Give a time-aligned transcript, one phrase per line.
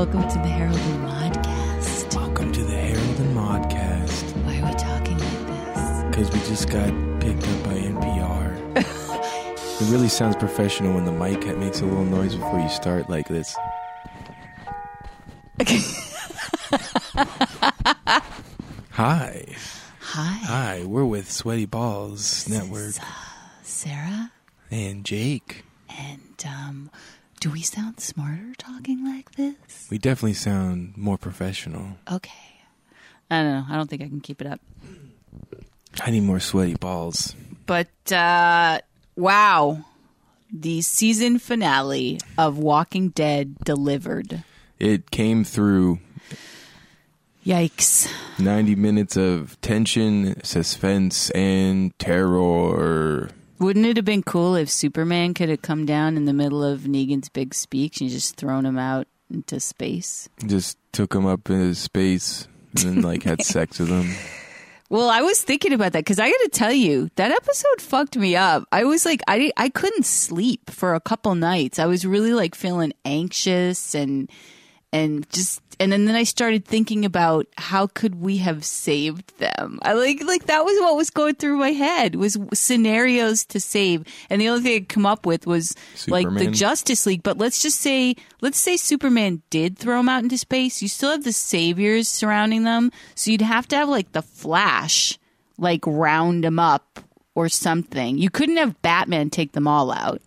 [0.00, 2.14] Welcome to the Harold and Modcast.
[2.16, 4.32] Welcome to the Harold and Modcast.
[4.46, 6.04] Why are we talking like this?
[6.04, 6.88] Because we just got
[7.20, 8.76] picked up by NPR.
[8.78, 13.28] it really sounds professional when the mic makes a little noise before you start like
[13.28, 13.54] this.
[15.60, 15.80] Okay.
[18.92, 19.44] Hi.
[20.00, 22.94] Hi, Hi, we're with Sweaty Balls Network
[23.62, 24.32] Sarah.
[24.70, 25.66] and Jake.
[25.90, 26.90] And um,
[27.40, 29.88] do we sound smarter talking like this?
[29.90, 31.96] We definitely sound more professional.
[32.10, 32.30] Okay.
[33.30, 33.64] I don't know.
[33.68, 34.60] I don't think I can keep it up.
[36.00, 37.34] I need more sweaty balls.
[37.66, 38.80] But uh,
[39.16, 39.84] wow,
[40.52, 44.44] the season finale of Walking Dead delivered.
[44.78, 45.98] It came through
[47.44, 48.10] Yikes!
[48.38, 53.30] 90 minutes of tension, suspense, and terror.
[53.60, 56.80] Wouldn't it have been cool if Superman could have come down in the middle of
[56.80, 60.30] Negan's big speech and just thrown him out into space?
[60.46, 64.14] Just took him up into space and then like had sex with him.
[64.88, 68.16] Well, I was thinking about that because I got to tell you that episode fucked
[68.16, 68.64] me up.
[68.72, 71.78] I was like, I I couldn't sleep for a couple nights.
[71.78, 74.30] I was really like feeling anxious and
[74.92, 79.78] and just and then, then I started thinking about how could we have saved them.
[79.82, 84.04] I like like that was what was going through my head was scenarios to save,
[84.28, 85.74] and the only thing I could come up with was
[86.06, 87.22] like the Justice League.
[87.22, 90.82] But let's just say let's say Superman did throw him out into space.
[90.82, 95.18] You still have the saviors surrounding them, so you'd have to have like the Flash
[95.56, 97.00] like round them up
[97.34, 98.18] or something.
[98.18, 100.20] You couldn't have Batman take them all out.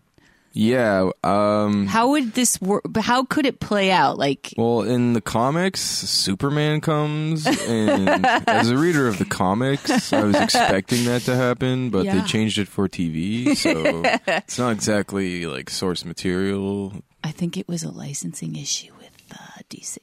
[0.56, 2.84] Yeah, um How would this work?
[2.98, 4.20] How could it play out?
[4.20, 10.24] Like well, in the comics, Superman comes, and as a reader of the comics, I
[10.24, 15.48] was expecting that to happen, but they changed it for TV, so it's not exactly
[15.48, 16.94] like source material.
[17.24, 19.98] I think it was a licensing issue with uh, DC.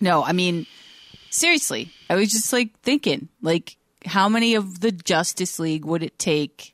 [0.00, 0.66] No, I mean,
[1.30, 6.18] seriously, I was just like thinking, like, how many of the Justice League would it
[6.18, 6.71] take?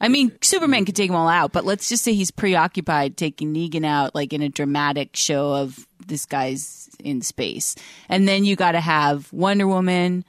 [0.00, 3.52] I mean, Superman could take them all out, but let's just say he's preoccupied taking
[3.52, 7.74] Negan out, like in a dramatic show of this guy's in space.
[8.08, 10.24] And then you got to have Wonder Woman,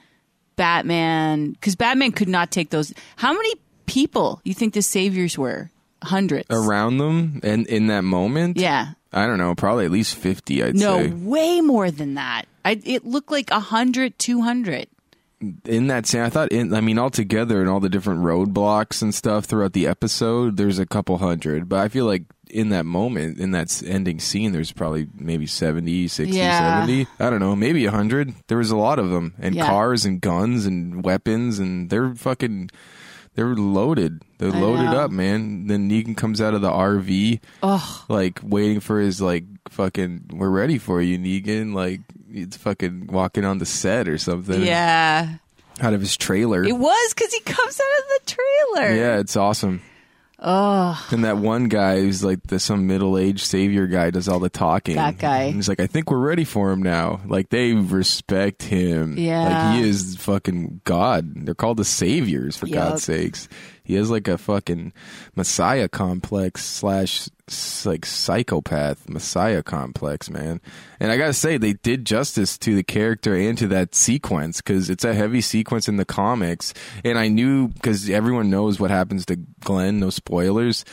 [0.56, 2.94] Batman, because Batman could not take those.
[3.16, 3.54] How many
[3.86, 5.70] people you think the saviors were?
[6.02, 6.48] Hundreds.
[6.50, 8.94] Around them, and in that moment, Yeah.
[9.12, 10.64] I don't know, probably at least fifty.
[10.64, 11.10] I'd No, say.
[11.10, 12.44] way more than that.
[12.64, 14.88] I, it looked like 100, 200.
[15.66, 19.14] In that scene, I thought, in, I mean, altogether and all the different roadblocks and
[19.16, 21.70] stuff throughout the episode, there's a couple hundred.
[21.70, 26.08] But I feel like in that moment, in that ending scene, there's probably maybe 70,
[26.08, 26.82] 60, Yeah.
[26.82, 27.08] 70.
[27.20, 28.34] I don't know, maybe 100.
[28.48, 29.34] There was a lot of them.
[29.40, 29.68] And Yeah.
[29.68, 32.70] cars and guns and weapons, and they're fucking.
[33.36, 34.22] They're loaded.
[34.38, 35.00] They're I loaded know.
[35.00, 35.68] up, man.
[35.68, 40.32] Then Negan comes out of the RV, Oh, like waiting for his like fucking.
[40.34, 41.74] We're ready for you, Negan.
[41.74, 42.02] Like
[42.32, 45.36] it's fucking walking on the set or something yeah.
[45.82, 46.64] out of his trailer.
[46.64, 48.36] It was because he comes out of the
[48.76, 48.94] trailer.
[48.96, 49.82] yeah, it's awesome.
[50.42, 54.40] Oh, And that one guy who's like the some middle aged savior guy does all
[54.40, 54.96] the talking.
[54.96, 55.44] That guy.
[55.44, 57.20] And he's like, I think we're ready for him now.
[57.26, 59.18] Like they respect him.
[59.18, 59.44] Yeah.
[59.44, 61.46] Like he is fucking God.
[61.46, 62.90] They're called the saviors for Yup.
[62.90, 63.50] God's sakes.
[63.90, 64.94] He has like a fucking
[65.36, 67.28] messiah complex slash
[67.84, 70.62] like psychopath messiah complex, man.
[71.00, 74.92] And I gotta say, they did justice to the character and to that sequence because
[74.92, 76.72] it's a heavy sequence in the comics.
[77.04, 80.86] And I knew because everyone knows what happens to Glenn, no spoilers.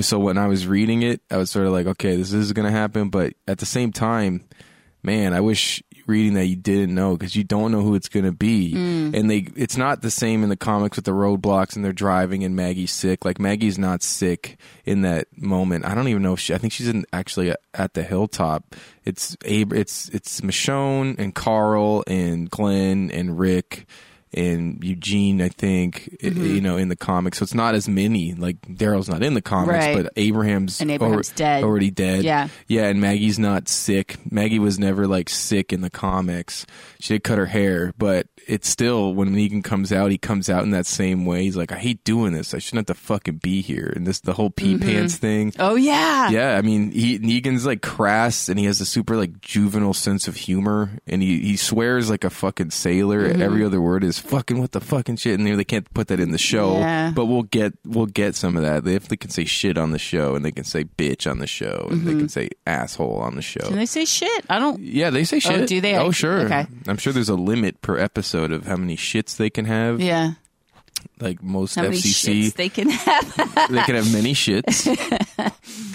[0.00, 2.70] So when I was reading it, I was sort of like, okay, this is gonna
[2.70, 3.10] happen.
[3.10, 4.48] But at the same time,
[5.02, 8.24] man, I wish reading that you didn't know because you don't know who it's going
[8.24, 8.72] to be.
[8.74, 9.14] Mm.
[9.14, 12.42] And they, it's not the same in the comics with the roadblocks and they're driving
[12.42, 13.24] and Maggie's sick.
[13.24, 15.84] Like Maggie's not sick in that moment.
[15.84, 18.74] I don't even know if she, I think she's in, actually uh, at the hilltop.
[19.04, 23.86] It's Ab- it's, it's Michonne and Carl and Glenn and Rick
[24.34, 27.38] and Eugene, I think, i- you know, in the comics.
[27.38, 28.34] So it's not as many.
[28.34, 29.96] Like Daryl's not in the comics, Right.
[30.02, 31.64] but Abraham's, And Abraham's alre- dead.
[31.64, 32.24] already dead.
[32.24, 32.48] Yeah.
[32.66, 34.16] Yeah, and Maggie's not sick.
[34.30, 36.66] Maggie was never like sick in the comics.
[37.00, 40.64] She did cut her hair, but it's still when Negan comes out, he comes out
[40.64, 41.42] in that same way.
[41.44, 42.54] He's like, I hate doing this.
[42.54, 43.92] I shouldn't have to fucking be here.
[43.94, 44.88] And this the whole pee Mm-hmm.
[44.88, 45.52] pants thing.
[45.58, 46.30] Oh yeah.
[46.30, 50.28] Yeah, I mean, he Negan's like crass, and he has a super like juvenile sense
[50.28, 53.28] of humor, and he he swears like a fucking sailor.
[53.28, 53.42] Mm-hmm.
[53.42, 56.20] Every other word is fucking what the fucking shit, and they, they can't put that
[56.20, 56.78] in the show.
[56.78, 57.12] Yeah.
[57.14, 58.86] But we'll get we'll get some of that.
[58.86, 61.46] If they can say shit on the show, and they can say bitch on the
[61.46, 62.26] show, and they can mm-hmm.
[62.28, 63.66] say asshole on the show.
[63.66, 64.44] Can they say shit?
[64.48, 64.80] I don't.
[64.80, 65.68] Yeah, they say oh, shit.
[65.68, 66.40] do they Oh, sure.
[66.42, 66.66] Okay.
[66.86, 70.00] I'm sure there's a limit per episode of how many shits they can have.
[70.00, 70.32] Yeah.
[71.20, 73.36] Like most How FCC, they can have?
[73.70, 74.86] they can have many shits.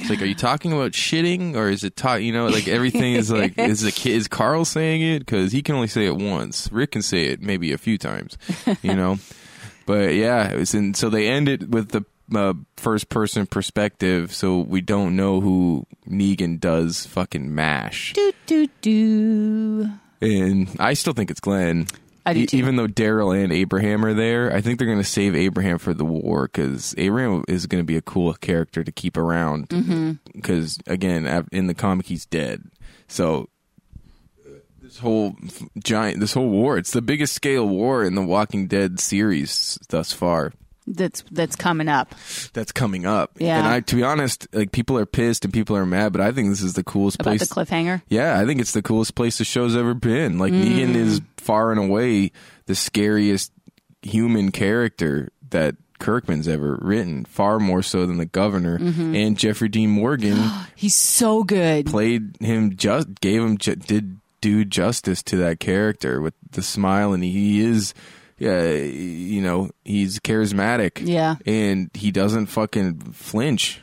[0.02, 3.14] It's like, are you talking about shitting or is it ta- You know, like everything
[3.14, 6.18] is like, is the kid is Carl saying it because he can only say it
[6.18, 6.70] once.
[6.72, 8.38] Rick can say it maybe a few times.
[8.82, 9.20] You know,
[9.86, 10.94] but yeah, it was in.
[10.94, 12.04] So they end it with the
[12.36, 18.14] uh, first person perspective, so we don't know who Negan does fucking mash.
[18.14, 19.90] Do do do.
[20.22, 21.88] And I still think it's Glenn.
[22.26, 22.58] I do E- too.
[22.58, 25.94] Even though Daryl and Abraham are there, I think they're going to save Abraham for
[25.94, 29.70] the war because Abraham is going to be a cool character to keep around.
[29.70, 30.14] Mm-hmm.
[30.34, 32.64] Because again, in the comic, he's dead.
[33.08, 33.50] So
[34.46, 35.36] uh, this whole
[35.84, 40.14] giant, this whole war, it's the biggest scale war in the Walking Dead series thus
[40.14, 40.54] far.
[40.86, 42.14] That's that's coming up.
[42.54, 43.32] That's coming up.
[43.40, 43.60] Yeah.
[43.60, 46.32] And I, to be honest, like people are pissed and people are mad, but I
[46.32, 47.48] think this is the coolest About place.
[47.48, 48.02] the cliffhanger.
[48.10, 50.40] Yeah, I think it's the coolest place the show's ever been.
[50.40, 50.64] Like mm.
[50.64, 52.32] Negan is far and away
[52.66, 53.52] the scariest
[54.02, 58.78] human character that Kirkman's ever written, far more so than the governor.
[58.78, 59.16] Mm-hmm.
[59.16, 60.38] And Jeffrey Dean Morgan
[60.76, 61.86] He's so good.
[61.86, 67.14] played him just gave him ju- did do justice to that character with the smile
[67.14, 67.94] and he is
[68.44, 71.02] yeah, you know, he's charismatic.
[71.06, 71.36] Yeah.
[71.46, 73.82] And he doesn't fucking flinch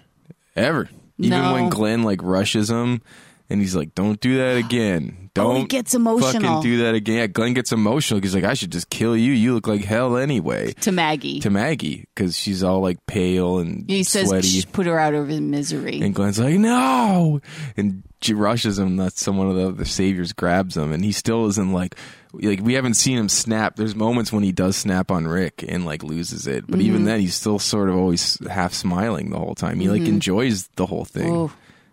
[0.55, 0.89] ever.
[1.19, 1.53] Even No.
[1.55, 3.03] when Glenn like rushes him
[3.49, 5.31] and he's like, Don't do that again.
[5.35, 6.33] Don't Oh, he gets emotional.
[6.43, 7.17] fucking do that again.
[7.17, 8.21] Yeah, Glenn gets emotional.
[8.21, 9.33] He's like, I should just kill you.
[9.33, 10.73] You look like hell anyway.
[10.81, 11.41] to Maggie.
[11.41, 14.49] To Maggie, because she's all like pale and he says, sweaty.
[14.49, 17.41] "Shh, "Put her out of his misery." And Glenn's like, no.
[17.77, 18.97] And she rushes him.
[18.97, 20.93] That's some one of the other saviors grabs him.
[20.93, 21.95] And he still isn't like,
[22.33, 23.77] like, we haven't seen him snap.
[23.77, 26.67] There's moments when he does snap on Rick and like loses it.
[26.67, 26.87] But Mm-hmm.
[26.89, 29.81] even then, he's still sort of always half smiling the whole time.
[29.81, 31.31] He like enjoys the whole thing.
[31.35, 31.53] Oh.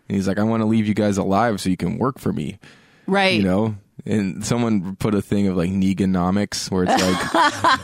[0.09, 2.31] And he's like, I want to leave you guys alive so you can work for
[2.31, 2.59] me,
[3.07, 3.33] right.
[3.33, 3.75] you know?
[4.05, 7.01] And someone put a thing of like Neganomics where it's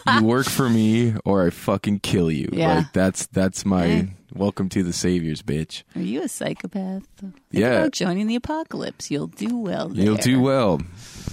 [0.07, 2.47] like, you work for me or I fucking kill you.
[2.53, 2.77] Yeah.
[2.77, 4.03] Like, that's, that's my Yeah.
[4.33, 5.83] welcome to the saviors, bitch.
[5.97, 7.03] Are you a psychopath?
[7.17, 7.89] Think Yeah.
[7.91, 9.11] joining the apocalypse.
[9.11, 9.91] You'll do well.
[9.93, 10.79] You'll do well.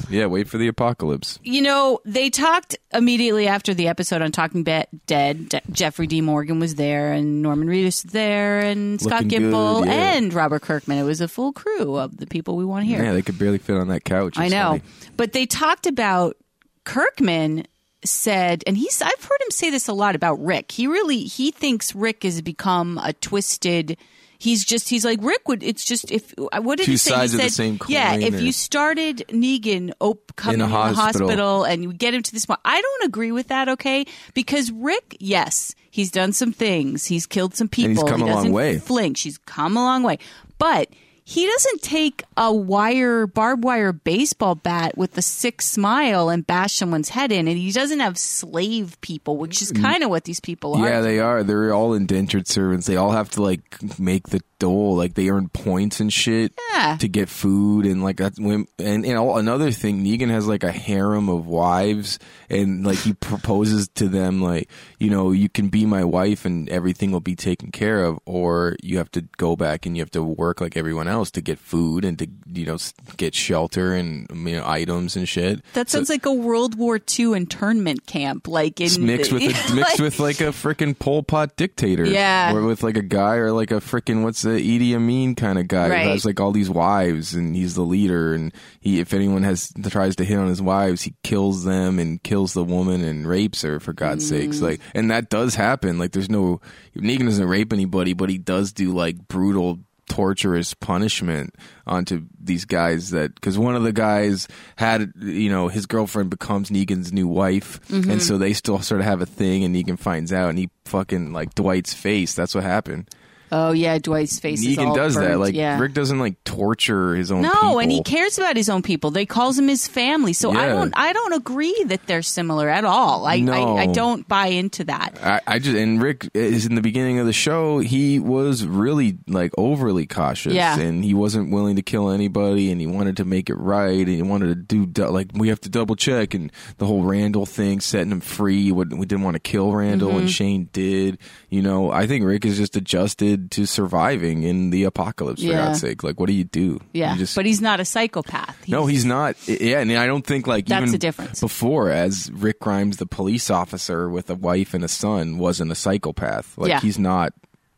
[0.08, 1.38] Yeah, wait for the apocalypse.
[1.42, 5.48] You know, they talked immediately after the episode on Talking Be- Dead.
[5.48, 6.20] De- Jeffrey D.
[6.20, 10.16] Morgan was there, and Norman Reedus was there, and Scott Looking Gimple, yeah.
[10.16, 10.98] and Robert Kirkman.
[10.98, 13.02] It was a full crew of the people we want here.
[13.02, 14.38] Yeah, they could barely fit on that couch.
[14.38, 14.70] I know.
[14.70, 14.82] funny.
[15.16, 16.36] But they talked about
[16.84, 17.66] Kirkman
[18.04, 20.72] said and he's I've heard him say this a lot about Rick.
[20.72, 23.98] He really he thinks Rick has become a twisted
[24.42, 27.10] He's just he's like Rick would it's just if what did Two he say?
[27.10, 30.64] sides he of the same same Yeah, if or- you started Negan op- coming In
[30.64, 31.28] in, the hospital.
[31.28, 32.58] hospital and you get him to this point.
[32.64, 34.06] I don't agree with that, okay?
[34.32, 37.04] Because Rick, yes, he's done some things.
[37.04, 38.02] He's killed some people.
[38.02, 38.78] he's come he a long doesn't way.
[38.78, 39.20] flinch.
[39.20, 40.18] He's come a long way.
[40.58, 40.88] But
[41.30, 46.74] he doesn't take a wire, barbed wire baseball bat with a sick smile and bash
[46.74, 47.46] someone's head in.
[47.46, 50.80] And he doesn't have slave people, which is kind of what these people are.
[50.80, 50.90] Mm.
[50.90, 51.44] Yeah, they are.
[51.44, 52.88] They're all indentured servants.
[52.88, 54.94] They all have to like make the dole.
[54.96, 56.96] Like they earn points and shit Yeah.
[57.00, 60.04] to get food and like that's when and and all, another thing.
[60.04, 64.68] Negan has like a harem of wives and like he proposes to them like
[65.00, 68.76] you know you can be my wife and everything will be taken care of, or
[68.82, 71.58] you have to go back and you have to work like everyone else to get
[71.58, 72.76] food and to you know
[73.16, 75.62] get shelter and you know items and shit.
[75.72, 80.00] that sounds like a World War II internment camp, like in mixed with a, mixed
[80.00, 82.52] with like a freaking Pol Pot dictator, Yeah.
[82.54, 85.68] or with like a guy or like a freaking what's the Idi Amin kind of
[85.68, 86.02] guy Right.
[86.04, 89.72] who has like all these wives and he's the leader and he if anyone has
[89.88, 93.62] tries to hit on his wives he kills them and kills the woman and rapes
[93.62, 94.28] her for God's Mm.
[94.28, 96.60] sakes like and that does happen like there's no
[96.96, 99.78] Negan doesn't rape anybody but he does do like brutal
[100.08, 101.54] torturous punishment
[101.86, 106.68] onto these guys that because one of the guys had you know his girlfriend becomes
[106.68, 108.10] Negan's new wife Mm-hmm.
[108.10, 110.68] and so they still sort of have a thing and Negan finds out and he
[110.84, 113.08] fucking like Dwight's face that's what happened
[113.52, 115.78] Oh yeah, Dwight's face is Negan all does that like yeah.
[115.78, 117.54] Rick doesn't like torture his own people.
[117.54, 117.78] No, people.
[117.80, 119.10] and he cares about his own people.
[119.10, 120.32] They calls him his family.
[120.32, 123.26] So I don't I don't agree that they're similar at all.
[123.26, 123.76] I No.
[123.76, 125.18] I, I don't buy into that.
[125.22, 127.78] I, I just and Rick is in the beginning of the show.
[127.80, 130.78] He was really like overly cautious, Yeah.
[130.78, 134.08] and he wasn't willing to kill anybody, and he wanted to make it right, and
[134.08, 137.80] he wanted to do like we have to double check, and the whole Randall thing,
[137.80, 138.70] setting him free.
[138.70, 140.18] What we didn't want to kill Randall, Mm-hmm.
[140.20, 141.18] and Shane did.
[141.48, 145.40] You know, I think Rick is just adjusted to surviving in the apocalypse.
[145.42, 145.66] For Yeah.
[145.66, 146.80] God's sake, like what do you do?
[146.92, 148.56] Yeah, You just but he's not a psychopath.
[148.68, 149.36] no, he's not.
[149.48, 151.40] Yeah, and I don't think like That's even the difference.
[151.40, 155.74] Before, as Rick Grimes, the police officer with a wife and a son, wasn't a
[155.74, 156.56] psychopath.
[156.58, 156.80] Like Yeah.
[156.80, 157.32] he's not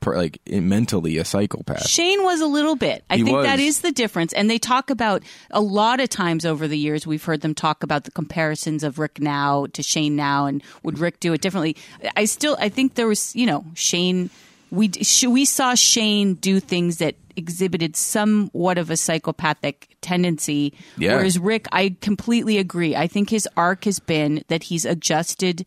[0.04, 1.86] like mentally a psychopath.
[1.88, 3.04] Shane was a little bit.
[3.08, 3.66] I He think that was.
[3.68, 4.32] is the difference.
[4.32, 7.84] And they talk about a lot of times over the years, we've heard them talk
[7.84, 11.76] about the comparisons of Rick now to Shane now and would Rick do it differently?
[12.16, 14.28] I still, I think there was, you know, Shane
[14.72, 20.74] we sh- we saw Shane do things that exhibited somewhat of a psychopathic tendency.
[20.96, 21.16] Yeah.
[21.16, 22.96] Whereas Rick, I completely agree.
[22.96, 25.66] I think his arc has been that he's adjusted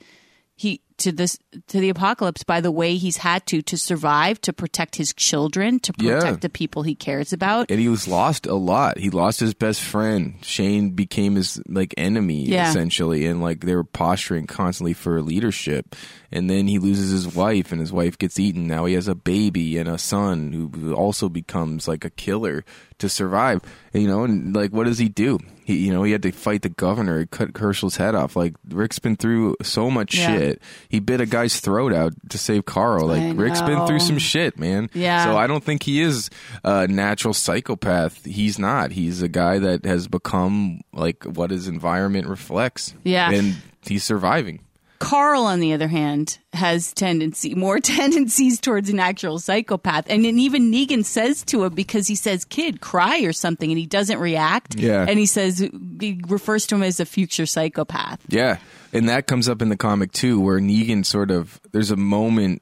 [0.56, 1.38] he to this
[1.68, 5.80] to the apocalypse by the way he's had to to survive, to protect his children,
[5.82, 6.20] to Yeah.
[6.20, 7.70] protect the people he cares about.
[7.70, 8.98] and he was lost a lot.
[8.98, 10.36] He lost his best friend.
[10.42, 12.70] Shane became his like enemy Yeah.
[12.70, 15.96] essentially, and like they were posturing constantly for leadership.
[16.32, 18.68] And then he loses his wife, and his wife gets eaten.
[18.68, 22.66] Now he has a baby and a son who also becomes like a killer
[22.98, 23.62] to survive.
[23.94, 25.40] And, you know, and like what does he do?
[25.64, 27.20] He, you know, he had to fight the governor.
[27.20, 28.36] He cut Hershel's head off.
[28.36, 30.38] Like Rick's been through so much Yeah.
[30.38, 30.62] shit.
[30.90, 33.08] He bit a guy's throat out to save Carl.
[33.08, 34.90] Like Rick's been through some shit, man.
[34.94, 35.24] Yeah.
[35.26, 36.30] So I don't think he is
[36.64, 38.24] a natural psychopath.
[38.26, 38.92] He's not.
[38.92, 42.94] He's a guy that has become like what his environment reflects.
[43.04, 43.32] Yeah.
[43.32, 44.62] And he's surviving.
[45.00, 50.40] Carl, on the other hand, has tendency more tendencies towards an actual psychopath, and then
[50.40, 54.20] even Negan says to him because he says, "Kid, cry" or something, and he doesn't
[54.20, 54.76] react.
[54.76, 55.06] Yeah.
[55.08, 55.60] and he says
[56.00, 58.22] he refers to him as a future psychopath.
[58.30, 58.58] Yeah.
[58.96, 62.62] And that comes up in the comic too, where Negan sort of there's a moment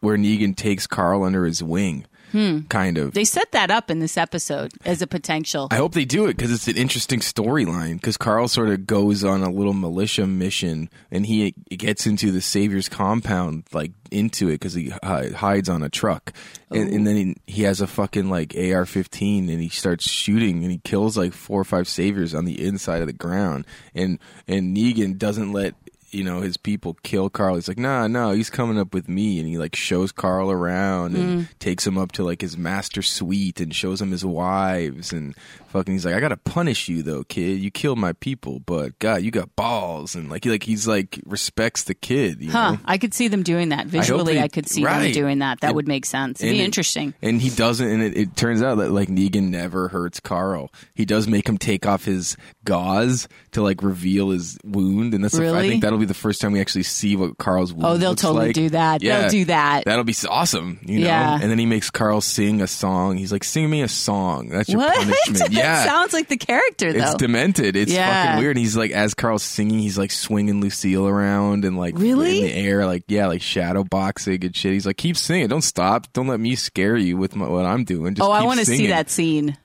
[0.00, 2.06] where Negan takes Carl under his wing.
[2.34, 2.62] Hmm.
[2.62, 3.14] Kind of.
[3.14, 5.68] They set that up in this episode as a potential.
[5.70, 7.94] I hope they do it because it's an interesting storyline.
[7.94, 12.40] Because Carl sort of goes on a little militia mission, and he gets into the
[12.40, 16.32] Savior's compound, like into it, because he hi- hides on a truck,
[16.72, 20.72] and, and then he, he has a fucking like AR-15, and he starts shooting, and
[20.72, 23.64] he kills like four or five Saviors on the inside of the ground,
[23.94, 25.76] and and Negan doesn't let.
[26.14, 27.56] You know his people kill Carl.
[27.56, 31.16] He's like, nah, no, he's coming up with me, and he like shows Carl around
[31.16, 31.48] and mm.
[31.58, 35.34] takes him up to like his master suite and shows him his wives and
[35.68, 35.92] fucking.
[35.92, 37.58] He's like, I gotta punish you though, kid.
[37.60, 41.20] You killed my people, but God, you got balls and like he like he's like
[41.26, 42.40] respects the kid.
[42.40, 42.72] You Huh?
[42.72, 42.78] know?
[42.84, 44.34] I could see them doing that visually.
[44.34, 45.60] they- I, could see them doing that.
[45.60, 46.40] That And- would make sense.
[46.42, 47.14] It'd be it- interesting.
[47.22, 50.70] And he doesn't, and it, it turns out that like Negan never hurts Carl.
[50.94, 55.36] He does make him take off his gauze to like reveal his wound, and that's
[55.36, 57.86] the- I think that'll be the first time we actually see what Carl's wound.
[57.86, 58.54] Oh, they'll totally like.
[58.54, 59.00] do that.
[59.00, 59.28] They'll Yeah.
[59.28, 59.84] do that.
[59.84, 61.06] That'll be awesome, you know.
[61.06, 61.38] Yeah.
[61.40, 63.16] And then he makes Carl sing a song.
[63.16, 64.94] He's like, "Sing me a song." That's your What?
[64.96, 65.52] punishment.
[65.52, 65.84] yeah.
[65.84, 66.98] sounds like the character though.
[66.98, 67.76] It's demented.
[67.76, 68.26] It's Yeah.
[68.26, 68.56] fucking weird.
[68.56, 72.40] He's like, as Carl's singing, he's like swinging Lucille around and like Really?
[72.40, 74.72] in the air, like yeah, like shadow boxing and shit.
[74.72, 77.84] He's like, keep singing, don't stop, don't let me scare you with my, what I'm
[77.84, 78.14] doing.
[78.14, 79.56] Just oh, I want to see that scene.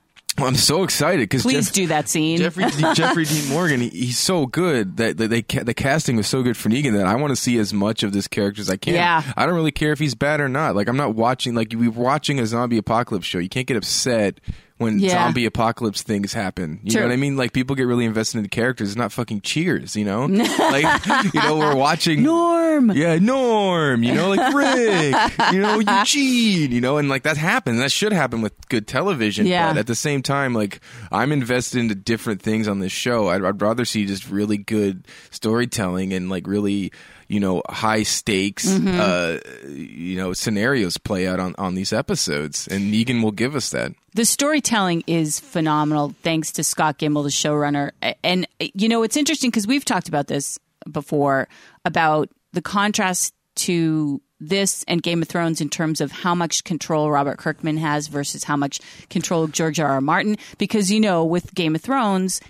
[0.46, 2.38] I'm so excited because Please do that scene.
[2.38, 6.26] Jeffrey Jeffrey Dean Morgan, he, he's so good that, that they ca- the casting was
[6.26, 8.70] so good for Negan that I want to see as much of this character as
[8.70, 8.94] I can.
[8.94, 9.22] Yeah.
[9.36, 10.74] I don't really care if he's bad or not.
[10.76, 13.38] Like I'm not watching like we're watching a zombie apocalypse show.
[13.38, 14.40] You can't get upset
[14.80, 15.10] when Yeah.
[15.10, 16.80] zombie apocalypse things happen.
[16.82, 17.00] You True.
[17.02, 17.36] know what I mean?
[17.36, 18.88] Like people get really invested in the characters.
[18.88, 19.94] It's not fucking Cheers.
[19.94, 22.22] You know, like you know we're watching.
[22.22, 22.90] Norm.
[22.92, 25.14] Yeah, Norm, you know, like Rick,
[25.52, 27.78] you know, Eugene, you know, and like that happens.
[27.78, 29.46] That should happen with good television.
[29.46, 29.72] Yeah.
[29.72, 30.80] But at the same time, like
[31.12, 33.28] I'm invested into different things on this show.
[33.28, 36.90] I'd, I'd rather see just really good storytelling and like really,
[37.30, 38.98] you know, high stakes, Mm-hmm.
[39.00, 42.66] uh, you know, scenarios play out on, on these episodes.
[42.66, 43.92] And Negan will give us that.
[44.14, 47.92] The storytelling is phenomenal, thanks to Scott Gimple, the showrunner.
[48.24, 50.58] And, you know, it's interesting because we've talked about this
[50.90, 51.46] before
[51.84, 57.10] about the contrast to this and Game of Thrones in terms of how much control
[57.10, 59.88] Robert Kirkman has versus how much control George R.
[59.88, 60.00] R.
[60.00, 60.36] Martin.
[60.58, 62.40] Because, you know, with Game of Thrones,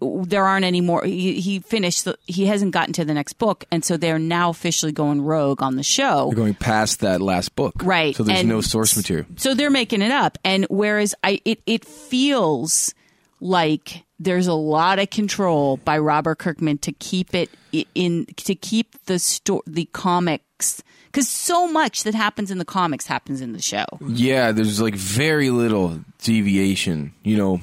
[0.00, 1.04] there aren't any more.
[1.04, 2.04] He, he finished.
[2.04, 5.62] The, he hasn't gotten to the next book, and so they're now officially going rogue
[5.62, 6.28] on the show.
[6.28, 7.74] We're going past that last book.
[7.82, 9.26] Right, So there's and no source material.
[9.36, 12.94] So they're making it up, and whereas I, it it feels
[13.40, 17.50] like there's a lot of control by Robert Kirkman to keep it
[17.94, 20.82] in to keep the sto- the comics
[21.16, 23.86] because so much that happens in the comics happens in the show.
[24.06, 27.60] Yeah, there's like very little deviation, you know,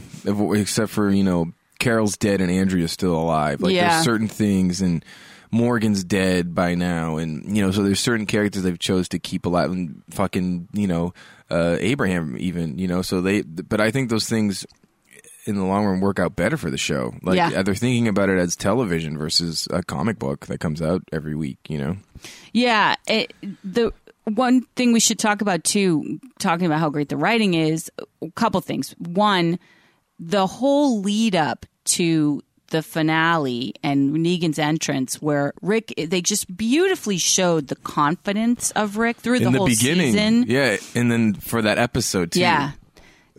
[0.56, 3.62] except for, you know, Carol's dead and Andrea's still alive.
[3.62, 3.90] Like Yeah.
[3.96, 5.04] there's certain things and
[5.52, 9.46] Morgan's dead by now and you know, so there's certain characters they've chose to keep
[9.46, 11.14] alive and fucking, you know,
[11.52, 14.66] uh Abraham even, you know, so they but I think those things
[15.46, 17.14] in the long run work out better for the show.
[17.22, 17.62] Like Yeah.
[17.64, 21.60] they're thinking about it as television versus a comic book that comes out every week,
[21.68, 21.98] you know.
[22.54, 23.92] Yeah, it, the
[24.24, 28.32] one thing we should talk about too, talking about how great the writing is, a
[28.32, 28.96] couple things.
[28.98, 29.60] One,
[30.18, 37.18] the whole lead up to the finale and Negan's entrance, where Rick, they just beautifully
[37.18, 40.14] showed the confidence of Rick through the in the whole beginning.
[40.14, 40.46] season.
[40.48, 42.40] Yeah, and then for that episode too.
[42.40, 42.72] Yeah.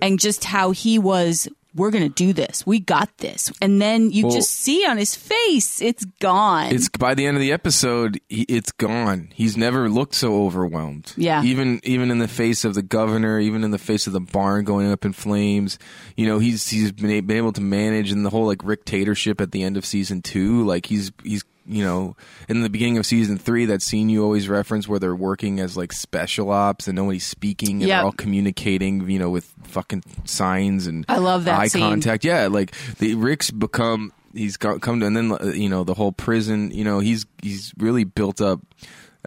[0.00, 2.64] And just how he was we're going to do this.
[2.66, 3.52] We got this.
[3.60, 6.72] And then you Well- just see on his face, it's gone.
[6.72, 9.30] It's by the end of the episode, he, it's gone.
[9.34, 11.12] He's never looked so overwhelmed.
[11.16, 11.42] Yeah.
[11.42, 14.64] even even in the face of the governor, even in the face of the barn
[14.64, 15.78] going up in flames.
[16.16, 19.50] You know, he's he's been, able to manage, and the whole like Rick dictatorship at
[19.52, 20.64] the end of season two.
[20.64, 22.16] Like he's he's you know
[22.48, 25.76] in the beginning of season three, that scene you always reference where they're working as
[25.76, 27.88] like special ops and nobody's speaking and Yep.
[27.88, 29.08] they're all communicating.
[29.08, 31.82] You know, with fucking signs and I love that eye scene.
[31.82, 32.24] contact.
[32.24, 36.12] Yeah, like the Rick's become he's come to, and then uh, you know the whole
[36.12, 36.70] prison.
[36.70, 38.60] You know he's he's really built up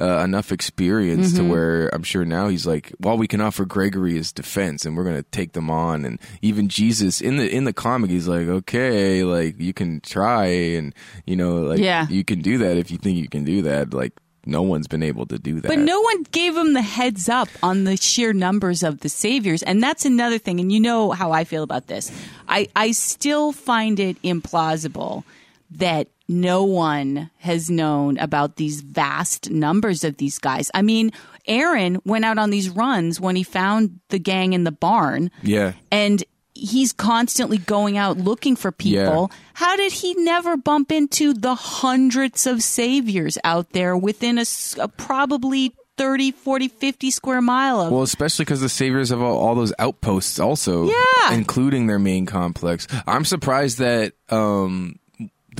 [0.01, 1.45] uh, enough experience Mm-hmm.
[1.47, 4.95] to where I'm sure now he's like, well, we can offer Gregory his defense, and
[4.95, 6.05] we're gonna take them on.
[6.05, 10.45] And even Jesus in the in the comic, he's like, okay, like you can try,
[10.45, 10.93] and
[11.25, 12.07] you know, like Yeah.
[12.09, 13.93] you can do that if you think you can do that.
[13.93, 14.13] Like
[14.45, 15.67] no one's been able to do that.
[15.67, 19.61] But no one gave him the heads up on the sheer numbers of the saviors.
[19.61, 20.61] And that's another thing.
[20.61, 22.09] And you know how I feel about this.
[22.47, 25.25] I, I still find it implausible
[25.71, 30.69] that no one has known about these vast numbers of these guys.
[30.73, 31.11] I mean,
[31.47, 35.31] Aaron went out on these runs when he found the gang in the barn.
[35.41, 35.73] Yeah.
[35.91, 39.29] And he's constantly going out looking for people.
[39.31, 39.37] Yeah.
[39.53, 45.73] How did he never bump into the hundreds of saviors out there within a probably
[45.97, 49.73] 30, 40, 50 square mile of Well, especially because the saviors have all, all those
[49.79, 51.33] outposts, also, Yeah.
[51.33, 52.85] including their main complex.
[53.07, 54.99] I'm surprised that um,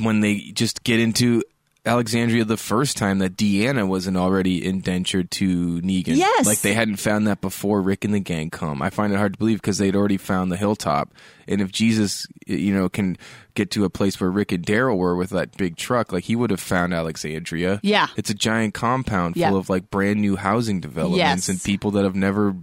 [0.02, 1.44] when they just get into
[1.86, 6.18] Alexandria the first time, that Deanna wasn't already indentured to Negan.
[6.18, 6.46] Yes.
[6.46, 8.82] like they hadn't found that before Rick and the gang come.
[8.82, 11.14] I find it hard to believe because they'd already found the hilltop,
[11.48, 13.18] and if Jesus, you know, can
[13.56, 16.36] get to a place where Rick and Daryl were with that big truck, like he
[16.36, 17.80] would have found Alexandria.
[17.84, 18.08] Yeah.
[18.18, 19.56] it's a giant compound full Yeah.
[19.56, 21.50] of like brand new housing developments Yes.
[21.50, 22.56] and people that have never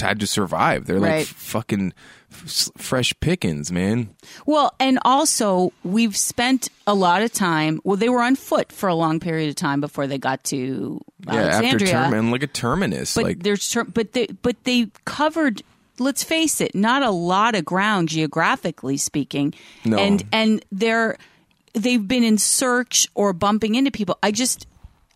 [0.00, 0.86] had to survive.
[0.86, 1.92] They're like fucking
[2.30, 4.14] f- fresh pickings, man.
[4.46, 7.80] Well, and also we've spent a lot of time.
[7.84, 11.00] Well, they were on foot for a long period of time before they got to
[11.26, 11.92] Yeah, after Alexandria.
[11.92, 15.62] term and look at Terminus, but like there's ter- but they but they covered.
[15.98, 19.52] Let's face it, not a lot of ground geographically speaking.
[19.84, 19.98] No.
[19.98, 21.16] And and they're
[21.74, 24.18] they've been in search or bumping into people.
[24.22, 24.66] I just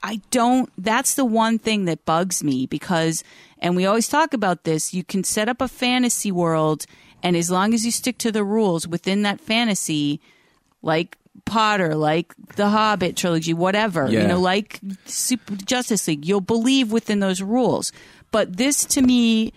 [0.03, 3.25] I don't that's the one thing that bugs me because
[3.59, 6.87] and we always talk about this, you can set up a fantasy world
[7.23, 10.21] and as long as you stick to the rules within that fantasy
[10.83, 16.91] like Potter, like the Hobbit trilogy, whatever, you know, like Super Justice League, you'll believe
[16.91, 17.93] within those rules.
[18.31, 19.53] But this to me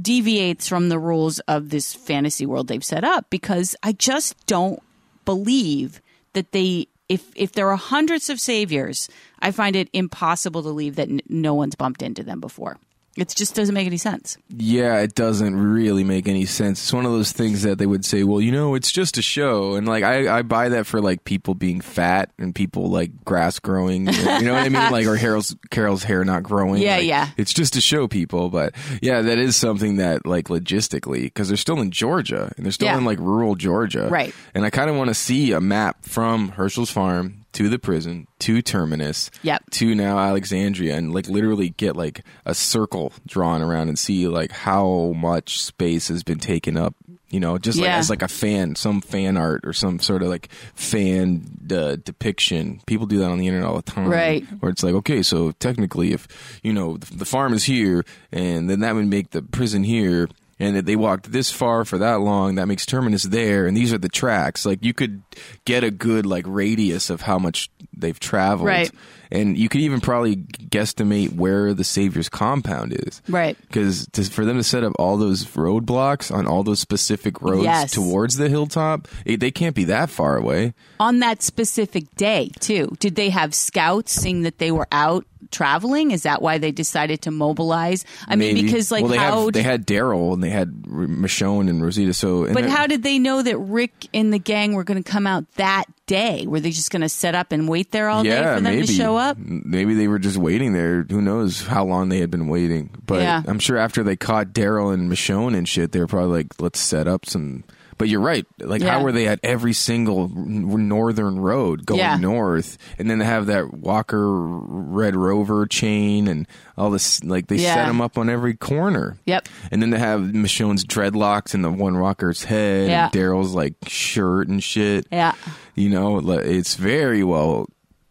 [0.00, 4.82] deviates from the rules of this fantasy world they've set up because I just don't
[5.24, 6.00] believe
[6.32, 9.08] that they if if there are hundreds of saviors,
[9.40, 12.78] I find it impossible to believe that n- no one's bumped into them before.
[13.16, 14.38] It just doesn't make any sense.
[14.48, 16.80] yeah, it doesn't really make any sense.
[16.80, 19.22] It's one of those things that they would say, well, you know, it's just a
[19.22, 23.24] show, and like I, I buy that for like people being fat and people like
[23.24, 26.80] grass growing, you know what I mean, like or Carol's Carol's hair not growing.
[26.82, 27.28] Yeah, Like, yeah.
[27.36, 31.56] It's just to show people, but yeah, that is something that like logistically because they're
[31.56, 32.98] still in Georgia and they're still Yeah.
[32.98, 34.32] in like rural Georgia, Right.
[34.54, 38.26] And I kind of want to see a map from Hershel's farm to the prison
[38.40, 39.70] to Terminus, Yep.
[39.70, 44.52] to now Alexandria, and like literally get like a circle drawn around and see like
[44.52, 46.94] how much space has been taken up.
[47.32, 47.96] You know, just like Yeah.
[47.98, 52.80] as like a fan, some fan art or some sort of like fan uh, depiction.
[52.86, 54.44] People do that on the internet all the time, Right.
[54.58, 56.26] Where it's like, okay, so technically, if
[56.64, 60.28] you know the, the farm is here, and then that would make the prison here.
[60.60, 63.94] And that they walked this far for that long, that makes terminus there, and these
[63.94, 64.66] are the tracks.
[64.66, 65.22] Like you could
[65.64, 68.90] get a good like radius of how much they've traveled, Right.
[69.30, 73.56] And you could even probably guesstimate where the Savior's compound is, Right.
[73.62, 77.92] Because for them to set up all those roadblocks on all those specific roads Yes.
[77.92, 80.74] towards the hilltop, it, they can't be that far away.
[80.98, 82.94] On that specific day, too.
[82.98, 86.10] Did they have scouts seeing that they were out traveling?
[86.10, 88.04] Is that why they decided to mobilize?
[88.28, 91.06] I mean, because like well, they how have, they had Daryl and they had R-
[91.06, 92.12] Michonne and Rosita.
[92.14, 95.08] So, and But how did they know that Rick and the gang were going to
[95.10, 96.44] come out that day?
[96.44, 98.74] Were they just going to set up and wait there all day yeah, for them
[98.74, 99.38] maybe to show up?
[99.38, 101.06] Maybe they were just waiting there.
[101.08, 102.90] Who knows how long they had been waiting?
[103.06, 103.42] But Yeah.
[103.46, 106.80] I'm sure after they caught Daryl and Michonne and shit, they were probably like, "Let's
[106.80, 107.62] set up some."
[108.00, 108.46] But you're right.
[108.58, 108.92] Like, Yeah.
[108.98, 112.16] how were they at every single northern road going Yeah.
[112.16, 116.46] north, and then they have that Walker Red Rover chain and
[116.78, 117.22] all this?
[117.22, 119.18] Like, they set them up on every corner.
[119.26, 119.48] Yep.
[119.70, 123.04] And then they have Michonne's dreadlocks in the one Walker's head, Yeah.
[123.04, 125.06] and Daryl's like shirt and shit.
[125.12, 125.34] Yeah.
[125.74, 127.66] You know, it's very well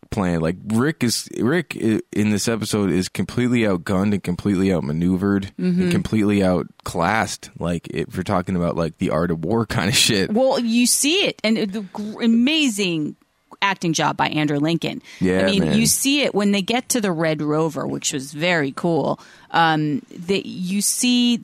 [0.09, 0.41] plan.
[0.41, 5.81] Like Rick is Rick in this episode is completely outgunned and completely outmaneuvered Mm-hmm.
[5.83, 7.49] and completely outclassed.
[7.59, 10.31] Like if you're talking about like the art of war kind of shit.
[10.31, 11.85] Well, you see it, and the
[12.23, 13.15] amazing
[13.61, 15.01] acting job by Andrew Lincoln.
[15.19, 15.77] Yeah, I mean, man.
[15.77, 19.19] you see it when they get to the Red Rover, which was very cool.
[19.51, 21.41] Um, that you see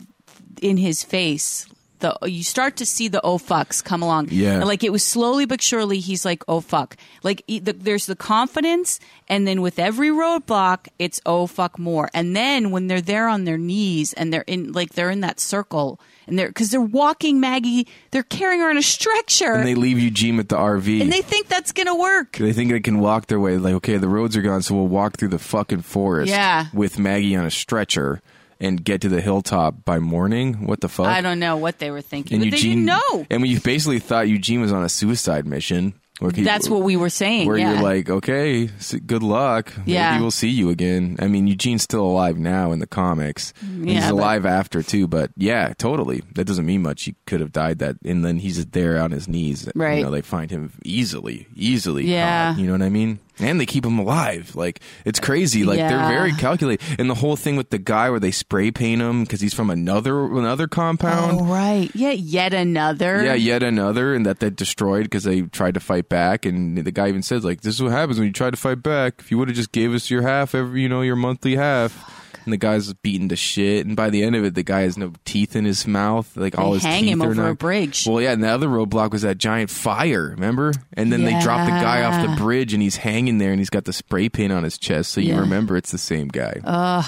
[0.61, 1.67] in his face.
[1.99, 4.27] The, you start to see the oh fucks come along.
[4.31, 4.55] Yeah.
[4.55, 5.99] And, like it was slowly but surely.
[5.99, 6.97] He's like oh fuck.
[7.23, 12.09] Like he, the, there's the confidence, and then with every roadblock, it's oh fuck more.
[12.13, 15.39] And then when they're there on their knees and they're in like they're in that
[15.39, 19.75] circle and they're because they're walking Maggie, they're carrying her on a stretcher, And they
[19.75, 21.01] leave Eugene at the RV.
[21.01, 22.33] and they think that's gonna work.
[22.37, 23.57] They think they can walk their way.
[23.57, 26.29] Like, okay, the roads are gone, so we'll walk through the fucking forest.
[26.29, 26.65] Yeah.
[26.73, 28.21] With Maggie on a stretcher
[28.59, 30.65] and get to the hilltop by morning.
[30.65, 31.07] What the fuck?
[31.07, 33.25] I don't know what they were thinking, and but they didn't know.
[33.29, 35.93] And we basically thought Eugene was on a suicide mission.
[36.33, 37.45] He- That's what we were saying.
[37.45, 37.73] Where yeah.
[37.73, 38.69] you're like, okay,
[39.05, 39.73] good luck.
[39.85, 40.11] Yeah.
[40.11, 41.17] Maybe we'll see you again.
[41.19, 43.51] I mean, Eugene's still alive now in the comics.
[43.61, 46.23] Yeah, he's but- alive after too, but yeah, totally.
[46.35, 47.03] That doesn't mean much.
[47.03, 49.69] He could have died that, and then he's there on his knees.
[49.75, 49.97] Right.
[49.97, 52.05] You know, they find him easily, easily.
[52.05, 52.53] Yeah.
[52.53, 53.19] caught, you know what I mean?
[53.39, 54.55] And they keep them alive.
[54.55, 55.63] Like it's crazy.
[55.63, 56.99] Like they're very calculated.
[56.99, 59.69] And the whole thing with the guy where they spray paint him because he's from
[59.69, 61.41] another another compound.
[61.41, 63.23] oh right, yeah, yet another.
[63.23, 66.45] Yeah, yet another, and that they destroyed because they tried to fight back.
[66.45, 68.81] And the guy even says, like, this is what happens when you try to fight
[68.81, 69.15] back.
[69.19, 72.11] If you would have just gave us your half, every you know, your monthly half.
[72.45, 73.85] And the guy's beaten to shit.
[73.85, 76.37] And by the end of it, the guy has no teeth in his mouth.
[76.37, 78.05] Like all They his hang teeth him are over not- a bridge.
[78.07, 78.31] Well, yeah.
[78.31, 80.29] And the other roadblock was that giant fire.
[80.29, 80.71] Remember?
[80.93, 83.69] And then they drop the guy off the bridge, and he's hanging there, and he's
[83.69, 86.59] got the spray paint on his chest, so you remember it's the same guy.
[86.63, 87.05] Ugh.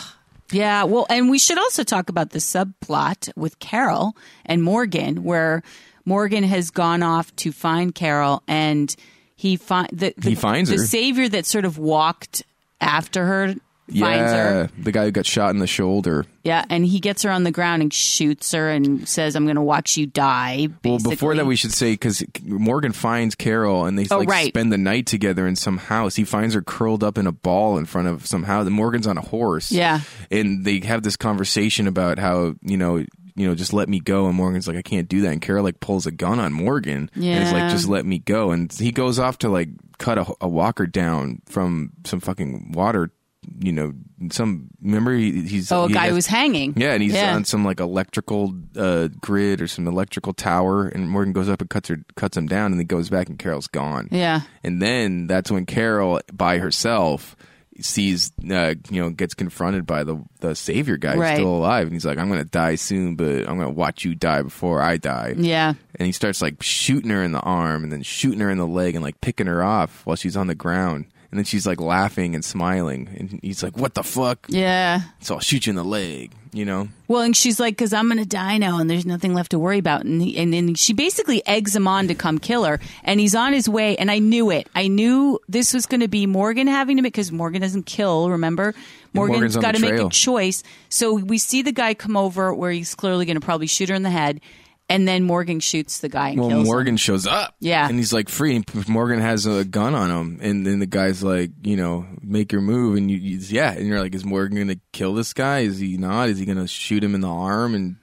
[0.52, 5.62] Yeah, well, and we should also talk about the subplot with Carol and Morgan, where
[6.06, 8.96] Morgan has gone off to find Carol, and
[9.36, 10.86] he find the, the He finds the her.
[10.86, 12.44] savior that sort of walked
[12.80, 13.56] after her
[13.88, 14.70] finds yeah, her.
[14.78, 16.26] the guy who got shot in the shoulder.
[16.44, 19.56] Yeah, and he gets her on the ground and shoots her and says, "I'm going
[19.56, 23.98] to watch you die." Well, before that, we should say because Morgan finds Carol and
[24.00, 24.48] they Oh, like right.
[24.48, 26.16] spend the night together in some house.
[26.16, 28.66] He finds her curled up in a ball in front of some house.
[28.66, 29.72] And Morgan's on a horse.
[29.72, 30.02] Yeah.
[30.32, 33.06] and they have this conversation about how you know.
[33.40, 34.26] You know, just let me go.
[34.26, 35.32] And Morgan's like, I can't do that.
[35.32, 37.12] And Carol like pulls a gun on Morgan.
[37.14, 38.50] And is like, just let me go.
[38.50, 39.70] And he goes off to like
[40.00, 43.12] cut a, a walker down from some fucking water.
[43.60, 43.94] You know,
[44.32, 46.74] some remember he, he's oh, a he guy has- was hanging.
[46.78, 47.36] yeah, and he's Yeah.
[47.36, 51.70] on some like electrical uh, grid or some electrical tower, and Morgan goes up and
[51.70, 54.10] cuts her, cuts him down, and then goes back, and Carol's gone.
[54.12, 54.42] Yeah.
[54.64, 57.36] and then that's when Carol, by herself,
[57.80, 61.36] sees, uh, you know, gets confronted by the the savior guy who's Right.
[61.36, 64.42] still alive, and he's like, "I'm gonna die soon, but I'm gonna watch you die
[64.42, 65.74] before I die." Yeah.
[65.96, 68.68] And he starts like shooting her in the arm, and then shooting her in the
[68.68, 71.06] leg, and like picking her off while she's on the ground.
[71.30, 75.02] And then she's like laughing and smiling, and he's like, "What the fuck?" Yeah.
[75.20, 76.88] So I'll shoot you in the leg, you know.
[77.10, 79.78] Well, and she's like, "Cause I'm gonna die now, and there's nothing left to worry
[79.78, 83.20] about." And he, and then she basically eggs him on to come kill her, and
[83.20, 83.98] he's on his way.
[83.98, 84.70] And I knew it.
[84.74, 88.30] I knew this was going to be Morgan having to make because Morgan doesn't kill.
[88.30, 88.74] Remember,
[89.14, 90.64] Morgan's got to make a choice.
[90.88, 93.96] So we see the guy come over where he's clearly going to probably shoot her
[93.96, 94.40] in the head,
[94.90, 96.98] and then Morgan shoots the guy and Well, kills Morgan him.
[96.98, 97.56] shows up.
[97.60, 97.88] Yeah.
[97.88, 98.56] And he's like free.
[98.56, 100.40] And Morgan has a gun on him.
[100.42, 102.96] And then the guy's like, you know, make your move.
[102.98, 103.72] And you, you yeah.
[103.74, 105.60] And you're like, is Morgan going to kill this guy?
[105.60, 106.30] Is he not?
[106.30, 107.98] Is he going to shoot him in the arm and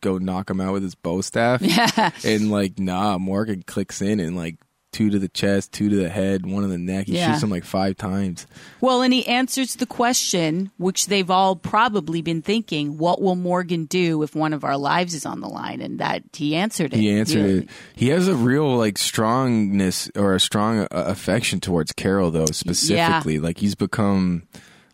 [0.00, 1.60] go knock him out with his bow staff?
[1.70, 2.10] Yeah.
[2.24, 4.56] And like, nah, Morgan clicks in and like
[4.92, 7.06] two to the chest, two to the head, one in the neck.
[7.06, 7.30] He Yeah.
[7.32, 8.46] shoots him like five times.
[8.80, 13.84] Well, and he answers the question, which they've all probably been thinking: What will Morgan
[13.84, 15.80] do if one of our lives is on the line?
[15.80, 16.96] And that he answered it.
[16.98, 17.68] He answered it.
[17.94, 23.38] He has a real like strongness or a strong uh, affection towards Carol though specifically.
[23.38, 24.42] Like he's become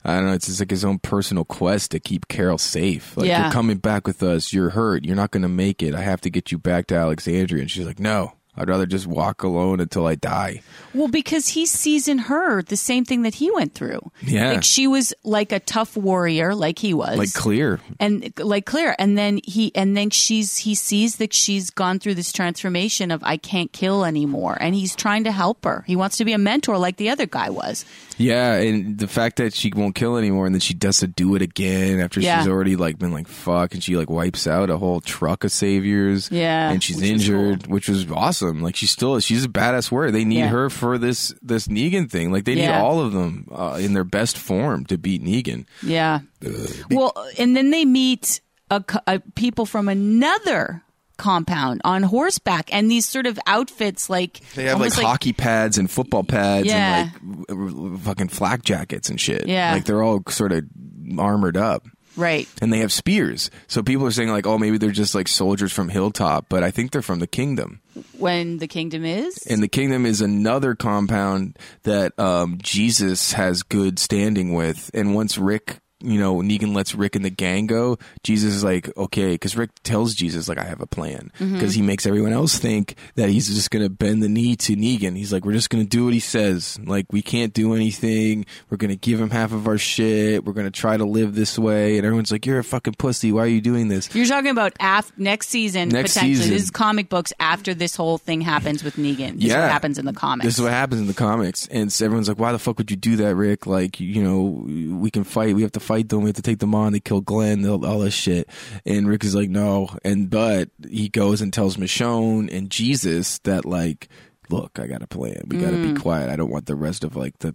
[0.04, 3.16] I don't know, it's just like his own personal quest to keep Carol safe.
[3.16, 3.42] Like Yeah.
[3.44, 5.96] you're coming back with us, you're hurt, you're not going to make it.
[5.96, 8.34] I have to get you back to Alexandria and she's like, "No.
[8.56, 10.62] I'd rather just walk alone until I die."
[10.94, 14.00] Well, because he sees in her the same thing that he went through.
[14.22, 14.52] Yeah.
[14.52, 17.18] Like she was like a tough warrior, like he was.
[17.18, 17.80] Like clear.
[18.00, 18.94] and like clear.
[18.98, 23.22] and then he, and then she's, he sees that she's gone through this transformation of
[23.24, 25.84] I can't kill anymore, and he's trying to help her.
[25.86, 27.84] He wants to be a mentor like the other guy was.
[28.18, 31.34] Yeah, and the fact that she won't kill anymore and then she does to do
[31.34, 32.38] it again after Yeah.
[32.38, 35.52] she's already like been like fuck and she like wipes out a whole truck of
[35.52, 36.30] saviors.
[36.30, 38.45] Yeah, And she's which injured, which was awesome.
[38.52, 40.10] Like she's still she's a badass warrior.
[40.10, 40.48] They need Yeah.
[40.48, 42.32] her for this this Negan thing.
[42.32, 42.80] Like they need Yeah.
[42.82, 45.66] all of them uh, in their best form to beat Negan.
[45.82, 46.20] Yeah.
[46.90, 50.82] Well, and then they meet a, a people from another
[51.18, 55.78] compound on horseback and these sort of outfits like They have like, almost hockey pads
[55.78, 57.08] and football pads Yeah.
[57.48, 59.46] and like fucking flak jackets and shit.
[59.46, 59.72] Yeah.
[59.72, 60.64] Like they're all sort of
[61.18, 61.86] armored up.
[62.16, 63.50] Right And they have spears.
[63.66, 66.70] So people are saying like, oh, maybe they're just like soldiers from Hilltop, but I
[66.70, 67.80] think they're from the kingdom.
[68.18, 73.98] when the kingdom is And the kingdom is another compound that um, Jesus has good
[73.98, 74.90] standing with.
[74.94, 78.94] And once Rick, you know, Negan lets Rick and the gang go, Jesus is like,
[78.96, 81.30] okay, because Rick tells Jesus, like, I have a plan.
[81.38, 81.80] Because Mm-hmm.
[81.80, 85.16] he makes everyone else think that he's just going to bend the knee to Negan.
[85.16, 86.78] He's like, we're just going to do what he says.
[86.84, 88.44] Like, we can't do anything.
[88.68, 90.44] We're going to give him half of our shit.
[90.44, 91.96] We're going to try to live this way.
[91.96, 93.32] And everyone's like, you're a fucking pussy.
[93.32, 94.14] Why are you doing this?
[94.14, 96.34] You're talking about af- next season, Next potentially.
[96.36, 96.52] season.
[96.52, 99.36] This is comic books after this whole thing happens with Negan.
[99.36, 99.62] This is Yeah.
[99.62, 100.44] what happens in the comics.
[100.44, 102.90] This is what happens in the comics, and so everyone's like, "Why the fuck would
[102.90, 103.66] you do that, Rick?
[103.66, 104.64] Like, you know,
[104.98, 105.54] we can fight.
[105.54, 106.22] We have to fight them.
[106.22, 106.92] We have to take them on.
[106.92, 107.64] They kill Glenn.
[107.66, 108.48] All, all this shit."
[108.84, 113.64] And Rick is like, "No," and but he goes and tells Michonne and Jesus that
[113.64, 114.08] like,
[114.48, 115.42] "Look, I got a plan.
[115.48, 115.94] We got to Mm.
[115.94, 116.30] be quiet.
[116.30, 117.54] I don't want the rest of like the."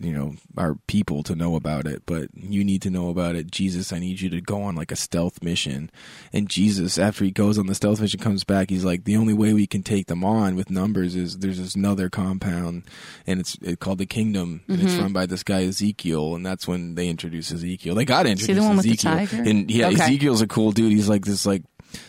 [0.00, 3.50] you know our people to know about it but you need to know about it
[3.50, 5.88] jesus i need you to go on like a stealth mission
[6.30, 9.32] and jesus after he goes on the stealth mission comes back he's like the only
[9.32, 12.82] way we can take them on with numbers is there's this another compound
[13.26, 16.68] and it's it called the kingdom and it's run by this guy ezekiel and that's
[16.68, 19.42] when they introduce ezekiel they got to he the one with the ezekiel tiger?
[19.48, 20.02] and yeah Okay.
[20.02, 21.62] ezekiel's a cool dude he's like this like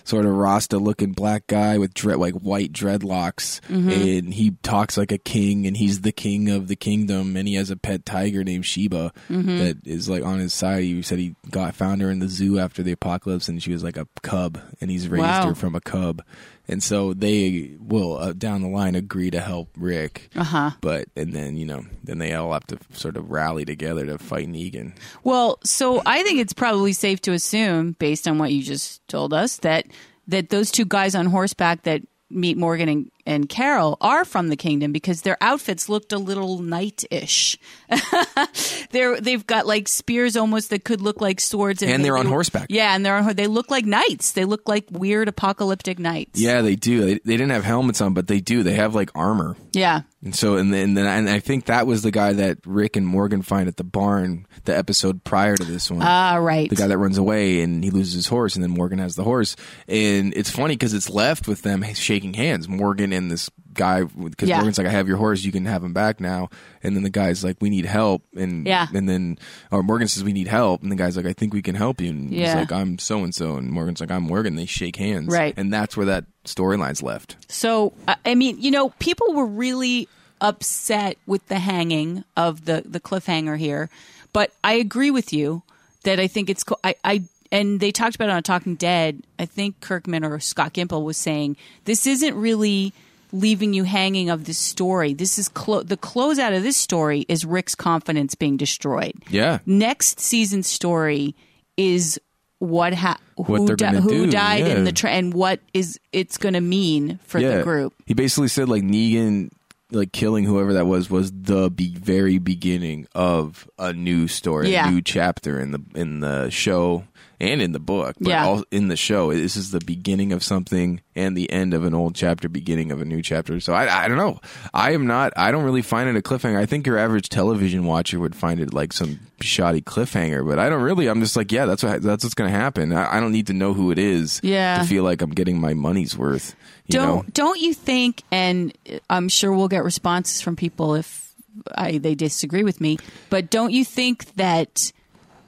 [0.03, 3.89] sort of rasta looking black guy with dread like white dreadlocks Mm-hmm.
[3.89, 7.55] and he talks like a king and he's the king of the kingdom and he
[7.55, 9.57] has a pet tiger named Sheba Mm-hmm.
[9.59, 12.59] that is like on his side he said he got found her in the zoo
[12.59, 15.47] after the apocalypse and she was like a cub and he's raised Wow.
[15.49, 16.21] her from a cub
[16.69, 20.71] and so they will uh, down the line agree to help Rick Uh-huh.
[20.81, 24.17] but and then you know then they all have to sort of rally together to
[24.17, 28.61] fight Negan Well, so I think it's probably safe to assume, based on what you
[28.63, 29.85] just told us, that
[30.27, 34.55] that those two guys on horseback that meet Morgan and, and Carol are from the
[34.55, 37.57] kingdom because their outfits looked a little knight-ish.
[38.91, 42.25] they're they've got like spears almost that could look like swords, And they- they're on
[42.25, 42.67] they- horseback.
[42.69, 44.33] Yeah, and they're on, they look like knights.
[44.33, 46.39] They look like weird apocalyptic knights.
[46.39, 49.09] yeah they do they, they didn't have helmets on but they do they have like
[49.15, 50.01] armor yeah.
[50.21, 52.97] And so, and then, and then, and I think that was the guy that Rick
[52.97, 56.01] and Morgan find at the barn, the episode prior to this one.
[56.01, 56.69] Ah, right.
[56.69, 59.23] the guy that runs away and he loses his horse, and then Morgan has the
[59.23, 59.55] horse.
[59.87, 64.49] And it's funny because it's left with them shaking hands, Morgan and this guy, because
[64.49, 64.57] Yeah.
[64.57, 66.49] Morgan's like, "I have your horse, you can have him back now."
[66.83, 68.87] And then the guy's like, "We need help," and Yeah.
[68.93, 69.37] and then
[69.71, 72.01] or Morgan says, "We need help," and the guy's like, "I think we can help
[72.01, 72.59] you." And he's Yeah.
[72.59, 75.53] like, "I'm so and so," and Morgan's like, "I'm Morgan." They shake hands, Right.
[75.57, 77.37] And that's where that storyline's left.
[77.47, 80.07] So, I- I mean, you know, people were really
[80.41, 83.89] upset with the hanging of the the cliffhanger here,
[84.33, 85.63] but I agree with you
[86.03, 86.79] that I think it's cool.
[86.83, 89.23] I, I and they talked about it on Talking Dead.
[89.39, 92.93] I think Kirkman or Scott Gimple was saying this isn't really
[93.31, 95.13] leaving you hanging of this story.
[95.13, 99.13] This is clo- the closeout of this story is Rick's confidence being destroyed.
[99.29, 99.59] Yeah.
[99.65, 101.35] Next season's story
[101.77, 102.19] is
[102.59, 104.75] what ha- What who, gonna who do, died yeah.
[104.75, 107.93] in the tra- and what is it's going to mean for the group.
[108.05, 109.51] He basically said like Negan
[109.91, 114.87] like killing whoever that was was the be- very beginning of a new story, Yeah.
[114.87, 117.05] a new chapter in the in the show
[117.39, 118.15] and in the book.
[118.19, 118.45] But Yeah.
[118.45, 121.93] all in the show, this is the beginning of something and the end of an
[121.93, 123.59] old chapter, beginning of a new chapter.
[123.59, 124.39] So I I don't know.
[124.73, 125.33] I am not.
[125.37, 126.57] I don't really find it a cliffhanger.
[126.57, 130.69] I think your average television watcher would find it like some shoddy cliffhanger, but I
[130.69, 131.07] don't really.
[131.07, 132.91] I'm just like, yeah, that's what that's what's going to happen.
[132.93, 134.39] I, I don't need to know who it is.
[134.43, 134.79] Yeah.
[134.81, 136.55] to feel like I'm getting my money's worth.
[136.87, 137.25] You don't know?
[137.33, 138.75] don't you think and
[139.11, 141.35] i'm sure we'll get responses from people if
[141.75, 142.97] I, they disagree with me
[143.29, 144.91] but don't you think that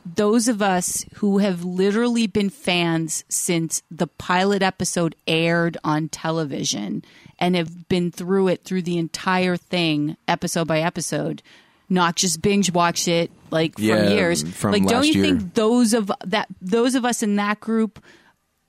[0.06, 7.04] those of us who have literally been fans since the pilot episode aired on television
[7.40, 11.42] and have been through it through the entire thing episode by episode
[11.90, 15.24] not just binge watch it like Yeah, years from like don't you year.
[15.38, 18.02] think those of that those of us in that group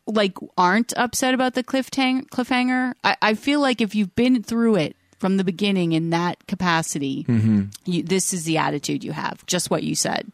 [0.06, 2.94] like aren't upset about the cliffhang- cliffhanger.
[3.04, 7.24] I, I feel like if you've been through it from the beginning in that capacity,
[7.28, 7.62] Mm-hmm.
[7.84, 9.46] you, this is the attitude you have.
[9.46, 10.32] Just what you said.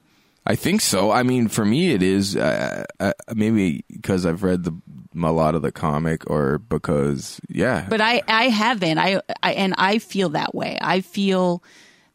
[0.49, 1.11] I think so.
[1.11, 4.75] I mean, for me, it is uh, uh, maybe because I've read the
[5.15, 8.99] a lot of the comic, or because yeah, But I, I haven't.
[8.99, 10.79] I, I and I feel that way.
[10.81, 11.63] I feel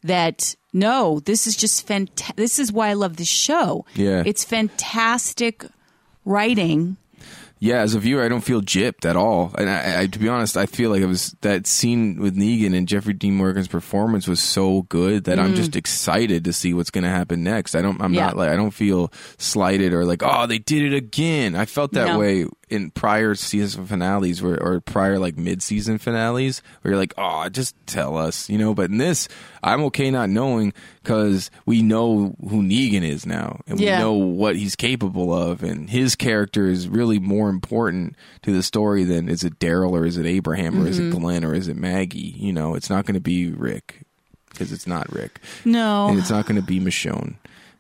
[0.04, 2.36] that no, this is just fantastic.
[2.36, 3.86] This is why I love this show.
[3.94, 4.24] Yeah.
[4.26, 5.66] it's fantastic
[6.26, 6.98] writing.
[7.64, 7.80] Yeah.
[7.82, 9.54] As a viewer, I don't feel gypped at all.
[9.58, 12.76] And I, I, to be honest, I feel like it was that scene with Negan
[12.76, 16.90] and Jeffrey Dean Morgan's performance was so good that I'm just excited to see what's
[16.92, 17.76] going to happen next.
[17.76, 18.02] I don't.
[18.02, 18.16] I'm Mm.
[18.16, 18.26] Yeah.
[18.28, 21.56] not like I don't feel slighted or like oh they did it again.
[21.56, 22.20] I felt that No.
[22.20, 27.48] way in prior season finales where, or prior like mid-season finales where you're like, oh,
[27.50, 28.74] just tell us, you know.
[28.74, 29.28] But in this,
[29.62, 33.98] I'm okay not knowing because we know who Negan is now, and Yeah.
[33.98, 38.64] we know what he's capable of, and his character is really more important to the
[38.64, 41.20] story than is it Daryl or is it Abraham or is it Mm-hmm.
[41.20, 42.34] Glenn or is it Maggie?
[42.38, 44.02] You know, it's not going to be Rick
[44.50, 46.08] because it's not Rick No.
[46.10, 47.36] and it's not going to be Michonne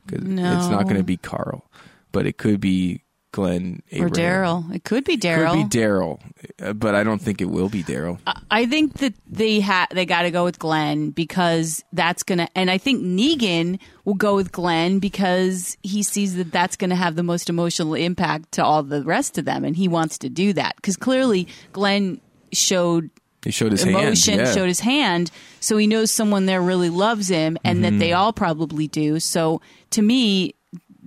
[0.05, 0.57] because No.
[0.57, 1.69] it's not going to be Carl,
[2.11, 3.01] but it could be
[3.33, 4.73] Glenn or Daryl.
[4.73, 5.53] It could be Daryl.
[5.53, 6.19] It could be Daryl,
[6.61, 8.19] uh, but I don't think it will be Daryl.
[8.49, 12.71] I think that they ha- they got to go with Glenn because that's gonna, and
[12.71, 17.23] I think Negan will go with Glenn because he sees that that's gonna have the
[17.23, 20.77] most emotional impact to all the rest of them, and he wants to do that
[20.77, 22.21] because clearly Glenn
[22.53, 23.09] showed
[23.43, 24.47] He showed his emotion, hand.
[24.47, 24.53] Yeah.
[24.53, 27.99] showed his hand, so he knows someone there really loves him, and that Mm-hmm.
[27.99, 29.19] they all probably do.
[29.19, 30.53] So to me,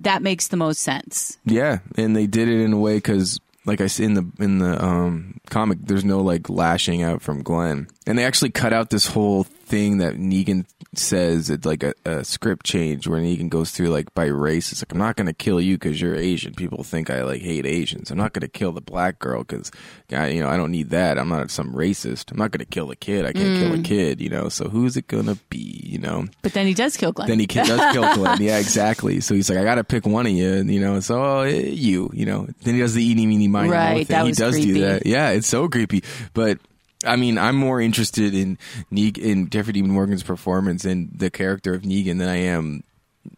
[0.01, 1.37] that makes the most sense.
[1.45, 4.57] Yeah, and they did it in a way because, like I said in the in
[4.59, 8.89] the um, comic, there's no like lashing out from Glenn, and they actually cut out
[8.89, 11.49] this whole thing that Negan says.
[11.49, 14.71] It's like a, a script change where Negan goes through like by race.
[14.71, 16.53] It's like I'm not going to kill you because you're Asian.
[16.53, 18.09] People think I like hate Asians.
[18.09, 19.71] I'm not going to kill the black girl because,
[20.09, 21.17] you know, I don't need that.
[21.19, 22.31] I'm not some racist.
[22.31, 23.25] I'm not going to kill a kid.
[23.25, 24.21] I can't kill a kid.
[24.21, 25.81] You know, so who's it gonna be?
[25.83, 26.27] You know.
[26.41, 27.27] But then he does kill Glenn.
[27.27, 28.41] Then he does kill Glenn.
[28.41, 29.19] Yeah, exactly.
[29.21, 31.39] So he's like, I got to pick one of you, and you know, so oh,
[31.41, 32.47] eh, you, you know.
[32.63, 34.73] Then he does the eeny meeny miny Right, that he does creepy.
[34.73, 35.05] do that.
[35.05, 36.03] Yeah, it's so creepy.
[36.33, 36.59] But
[37.05, 38.57] I mean, I'm more interested in
[38.91, 42.83] Negan, in Jeffrey Dean Morgan's performance and the character of Negan than I am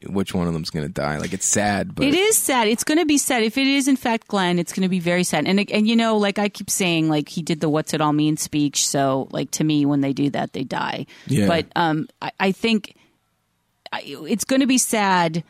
[0.06, 1.18] which one of them's gonna die.
[1.18, 2.68] Like it's sad, but It is sad.
[2.68, 3.44] It's going to be sad.
[3.44, 5.48] If it is in fact Glenn, it's going to be very sad.
[5.48, 8.14] And and you know, like I keep saying, like he did the "What's it all
[8.14, 8.88] mean" speech.
[8.88, 11.06] So, like to me, when they do that, they die.
[11.28, 11.48] Yeah.
[11.48, 12.96] But um, I, I think
[13.92, 15.44] I, it's going to be sad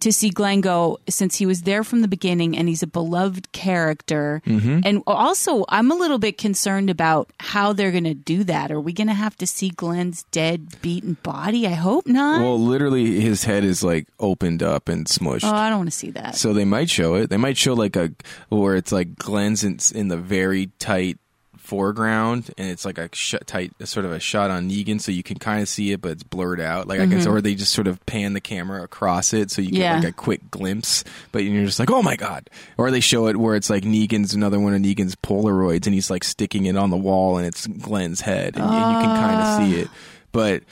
[0.00, 3.52] to see Glenn go since he was there from the beginning and he's a beloved
[3.52, 4.42] character.
[4.46, 4.80] Mm-hmm.
[4.84, 8.70] And also, I'm a little bit concerned about how they're going to do that.
[8.70, 11.66] Are we going to have to see Glenn's dead, beaten body?
[11.66, 12.40] I hope not.
[12.40, 15.44] well, literally his head is like opened up and smushed.
[15.44, 16.36] oh, I don't want to see that.
[16.36, 17.30] So they might show it.
[17.30, 18.12] They might show like a
[18.48, 21.18] where it's like Glenn's in, in the very tight
[21.66, 25.22] foreground, and it's like a sh- tight sort of a shot on Negan, so you
[25.22, 26.86] can kind of see it, but it's blurred out.
[26.88, 29.70] Like I guess, or they just sort of pan the camera across it, so you
[29.70, 29.82] get Mm-hmm.
[29.82, 29.94] Yeah.
[29.96, 32.48] like a quick glimpse, but you're just like, oh my god.
[32.78, 36.10] Or they show it where it's like Negan's another one of Negan's Polaroids, and he's
[36.10, 39.36] like sticking it on the wall, and it's Glenn's head, and, and you can kind
[39.40, 39.60] Ah.
[39.60, 39.88] of see it,
[40.32, 40.62] but.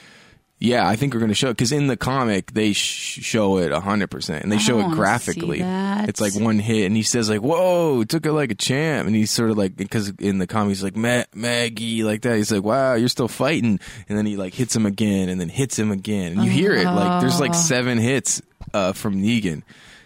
[0.57, 3.57] Yeah, I think we're going to show it because in the comic they sh- show
[3.57, 5.59] it hundred percent, and they show it graphically.
[6.07, 9.13] It's like one hit, and he says like, "Whoa, took it like a champ," and
[9.15, 12.37] he's sort of like because in the comic he's like Ma- Maggie like that.
[12.37, 15.49] He's like, "Wow, you're still fighting," and then he like hits him again, and then
[15.49, 18.41] hits him again, and you hear it like there's like seven hits
[18.73, 19.63] uh, from Negan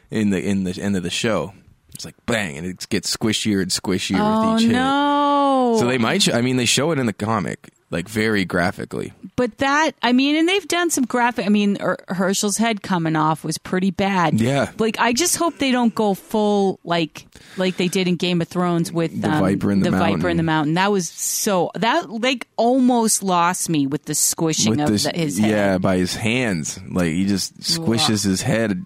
[0.09, 1.53] in the in the end of the show.
[1.93, 4.73] It's like bang, and it gets squishier and squishier oh with each hit.
[4.73, 5.75] no!
[5.79, 6.23] So they might.
[6.23, 9.13] Sh- I mean, they show it in the comic like very graphically.
[9.35, 11.45] But that, I mean, and they've done some graphic.
[11.45, 14.39] I mean, Her- Hershel's head coming off was pretty bad.
[14.39, 14.71] Yeah.
[14.77, 17.25] Like, I just hope they don't go full like
[17.57, 20.29] like they did in Game of Thrones with The um, Viper in the Viper Mountain.
[20.31, 20.73] in the Mountain.
[20.75, 25.11] That was so that like almost lost me with the squishing with of this, the,
[25.11, 25.49] his head.
[25.49, 26.79] yeah, by his hands.
[26.89, 28.85] Like he just squishes his head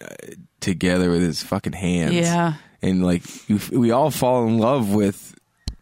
[0.00, 0.06] uh,
[0.60, 2.14] together with his fucking hands.
[2.14, 2.54] Yeah.
[2.82, 3.22] and like
[3.72, 5.33] we all fall in love with,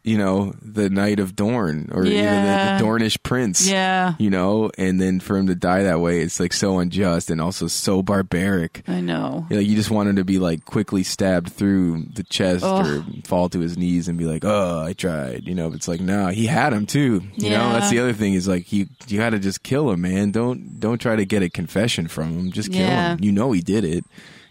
[0.05, 2.77] you know, the Knight of Dorne or you Yeah.
[2.79, 3.69] the, the Dornish Prince.
[3.69, 4.15] Yeah.
[4.19, 7.41] you know, and then for him to die that way, it's like so unjust and
[7.41, 8.83] also so barbaric.
[8.89, 9.47] I know.
[9.49, 13.49] Like you just want him to be like quickly stabbed through the chest or fall
[13.51, 15.69] to his knees and be like, "Oh, I tried," you know.
[15.71, 17.23] But it's like, no, he had him too.
[17.37, 20.01] You know, that's the other thing is like you you got to just kill him,
[20.01, 20.33] man.
[20.33, 22.51] Don't don't try to get a confession from him.
[22.53, 23.13] Just kill Yeah.
[23.13, 23.19] him.
[23.23, 24.05] You know he did it,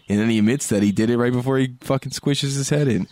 [0.08, 2.88] and then he admits that he did it right before he fucking squishes his head
[2.88, 3.06] in.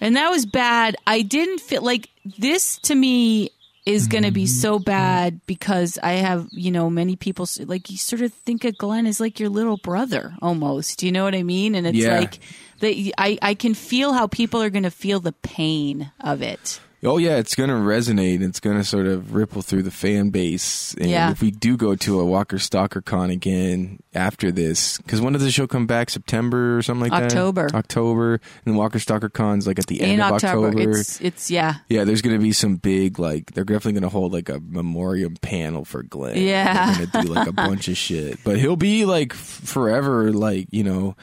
[0.00, 0.96] And that was bad.
[1.06, 2.08] I didn't feel like
[2.38, 3.50] this to me
[3.86, 4.60] is going to be Mm-hmm.
[4.60, 8.76] so bad because I have, you know, many people like you sort of think of
[8.76, 11.02] Glenn as like your little brother almost.
[11.02, 11.74] You know what I mean?
[11.74, 12.18] And it's Yeah.
[12.18, 12.38] like
[12.80, 16.80] that I I can feel how people are going to feel the pain of it.
[17.04, 18.42] Oh yeah, it's gonna resonate.
[18.42, 20.94] It's gonna sort of ripple through the fan base.
[20.94, 21.30] And Yeah.
[21.30, 25.42] if we do go to a Walker Stalker Con again after this, because when does
[25.42, 26.10] the show come back?
[26.10, 27.68] September or something like October.
[27.68, 27.74] that.
[27.76, 27.78] October.
[27.78, 28.40] October.
[28.66, 30.90] And Walker Stalker Con's like at the end In of October, October.
[30.98, 31.76] it's it's yeah.
[31.88, 35.84] yeah, there's gonna be some big like they're definitely gonna hold like a memoriam panel
[35.84, 36.36] for Glenn.
[36.36, 36.94] Yeah.
[36.96, 40.82] they're gonna do like a bunch of shit, but he'll be like forever like you
[40.82, 41.14] know.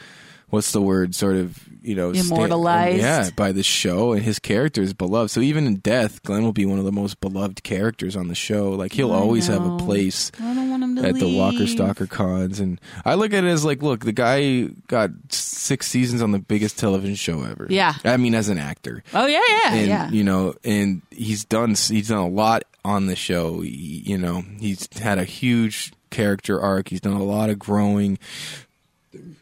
[0.50, 1.16] What's the word?
[1.16, 3.00] Sort of, you know, Immortalized.
[3.00, 5.32] yeah, by the show, and his character is beloved.
[5.32, 8.36] So even in death, Glenn will be one of the most beloved characters on the
[8.36, 8.70] show.
[8.72, 10.32] Like he'll I always have a place.
[10.40, 11.66] I don't want him to at the Walker.
[11.68, 16.22] Stalker cons, and I look at it as like, look, the guy got six seasons
[16.22, 17.68] on the biggest television show ever.
[17.70, 17.96] Yeah.
[18.04, 20.10] I mean, as an actor, Oh yeah, yeah, and yeah.
[20.12, 23.62] you know, and he's done he's done a lot on the show.
[23.62, 26.90] He- you know, he's had a huge character arc.
[26.90, 28.20] He's done a lot of growing.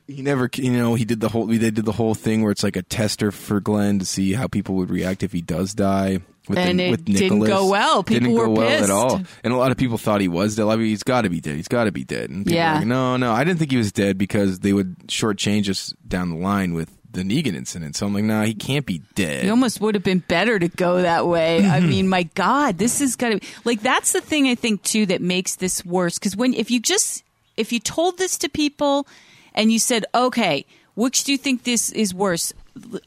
[0.08, 1.46] He never, you know, he did the whole.
[1.46, 4.48] They did the whole thing where it's like a tester for Glenn to see how
[4.48, 6.20] people would react if he does die.
[6.50, 8.04] With And the, it with didn't go well.
[8.04, 10.58] People didn't go were well at all, and a lot of people thought he was
[10.58, 10.68] dead.
[10.68, 11.56] I mean, he's got to be dead.
[11.56, 12.30] He's got to be dead.
[12.46, 12.80] Yeah.
[12.80, 16.30] like, no, no, I didn't think he was dead because they would shortchange us down
[16.32, 17.96] the line with the Negan incident.
[17.96, 19.46] So I'm like, nah, he can't be dead.
[19.46, 21.66] It almost would have been better to go that way.
[21.66, 25.06] I mean, my God, this is gotta be like that's the thing I think too
[25.06, 26.20] that makes this worse.
[26.20, 27.24] Because when if you just
[27.56, 29.08] if you told this to people
[29.54, 32.54] and you said, okay, which do you think this is worse?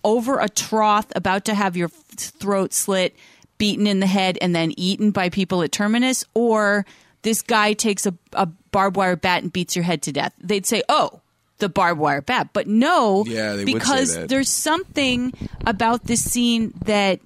[0.05, 3.15] Over a trough, about to have your throat slit,
[3.59, 6.87] beaten in the head, and then eaten by people at Terminus, or
[7.23, 10.33] this guy takes a, a barbed wire bat and beats your head to death?
[10.41, 11.21] They'd say, oh.
[11.59, 15.33] The barbed wire bat, but no, Yeah, they would say because there's something
[15.65, 17.19] about this scene that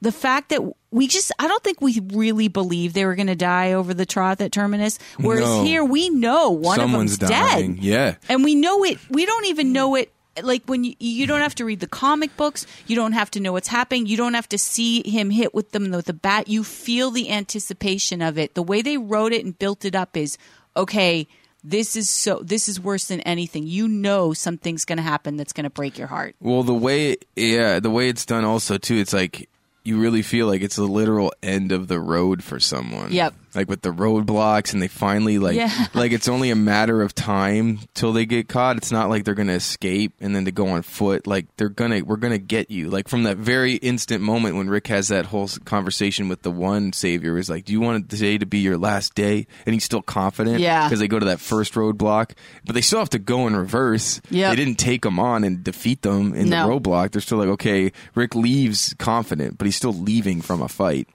[0.00, 3.34] the fact that we just I don't think we really believe they were going to
[3.36, 4.98] die over the troth at Terminus.
[5.18, 5.64] Whereas No.
[5.64, 7.74] here we know one Someone's of them's dying.
[7.74, 7.84] dead.
[7.84, 8.14] Yeah.
[8.28, 11.56] And we know it we don't even know it like when you, you don't have
[11.56, 14.48] to read the comic books, you don't have to know what's happening, you don't have
[14.50, 16.46] to see him hit with them with the bat.
[16.46, 18.54] You feel the anticipation of it.
[18.54, 20.38] The way they wrote it and built it up is
[20.76, 21.26] okay,
[21.64, 23.66] this is so this is worse than anything.
[23.66, 26.36] You know something's going to happen that's going to break your heart.
[26.40, 29.48] Well, the way, yeah, the way it's done also too, it's like
[29.88, 33.10] you really feel like it's the literal end of the road for someone.
[33.10, 33.34] Yep.
[33.58, 35.86] Like with the roadblocks, and they finally like, Yeah.
[35.94, 38.76] like it's only a matter of time till they get caught.
[38.76, 41.26] It's not like they're gonna escape and then to go on foot.
[41.26, 42.88] Like they're gonna, we're gonna get you.
[42.88, 46.92] Like from that very instant moment when Rick has that whole conversation with the one
[46.92, 49.46] savior, is like, do you want today to be your last day?
[49.66, 50.60] And he's still confident.
[50.60, 50.86] Yeah.
[50.86, 52.32] Because they go to that first roadblock,
[52.64, 54.20] but they still have to go in reverse.
[54.30, 56.68] yeah They didn't take them on and defeat them in No.
[56.68, 57.10] the roadblock.
[57.10, 61.08] They're still like, okay, Rick leaves confident, but he's still leaving from a fight.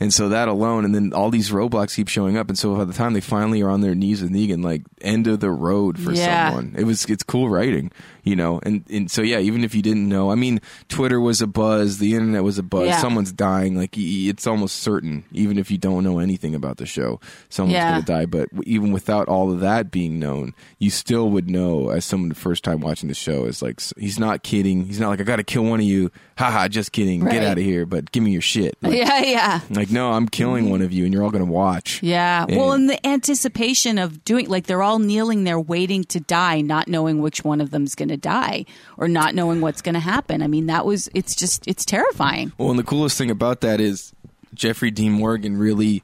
[0.00, 2.84] And so that alone, and then all these roadblocks keep showing up, and so by
[2.84, 5.98] the time they finally are on their knees with Negan, like end of the road
[5.98, 6.48] for Yeah.
[6.50, 6.74] someone.
[6.76, 7.90] It was it's cool writing,
[8.26, 8.60] you know.
[8.62, 11.96] And and so yeah, even if you didn't know, I mean, Twitter was a buzz,
[11.98, 12.88] the internet was a buzz.
[12.88, 12.98] Yeah.
[13.00, 17.18] Someone's dying, like it's almost certain, even if you don't know anything about the show,
[17.48, 17.92] someone's Yeah.
[17.92, 18.26] gonna die.
[18.26, 22.34] But even without all of that being known, you still would know as someone the
[22.34, 24.84] first time watching the show is like he's not kidding.
[24.84, 26.10] He's not like I got to kill one of you.
[26.36, 27.22] Haha, just kidding.
[27.22, 27.32] Right.
[27.32, 27.86] Get out of here.
[27.86, 28.76] But give me your shit.
[28.82, 29.60] Like, Yeah, yeah.
[29.70, 32.02] like no, I'm killing one of you, and you're all gonna watch.
[32.02, 32.44] Yeah.
[32.48, 36.60] Well, And- and the anticipation of doing, like, they're all kneeling there waiting to die,
[36.60, 38.64] not knowing which one of them's going to die
[38.96, 40.42] or not knowing what's going to happen.
[40.42, 42.52] I mean, that was, it's just, it's terrifying.
[42.58, 44.12] Well, and the coolest thing about that is
[44.54, 46.02] Jeffrey Dean Morgan really,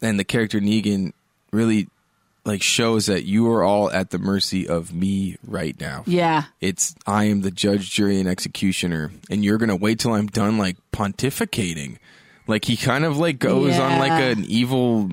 [0.00, 1.12] and the character Negan
[1.52, 1.88] really,
[2.46, 6.04] like shows that you are all at the mercy of me right now.
[6.06, 6.44] Yeah.
[6.60, 10.58] It's I am the judge, jury, and executioner, and you're gonna wait till I'm done,
[10.58, 11.96] like pontificating.
[12.46, 15.08] Like he kind of like goes on like an evil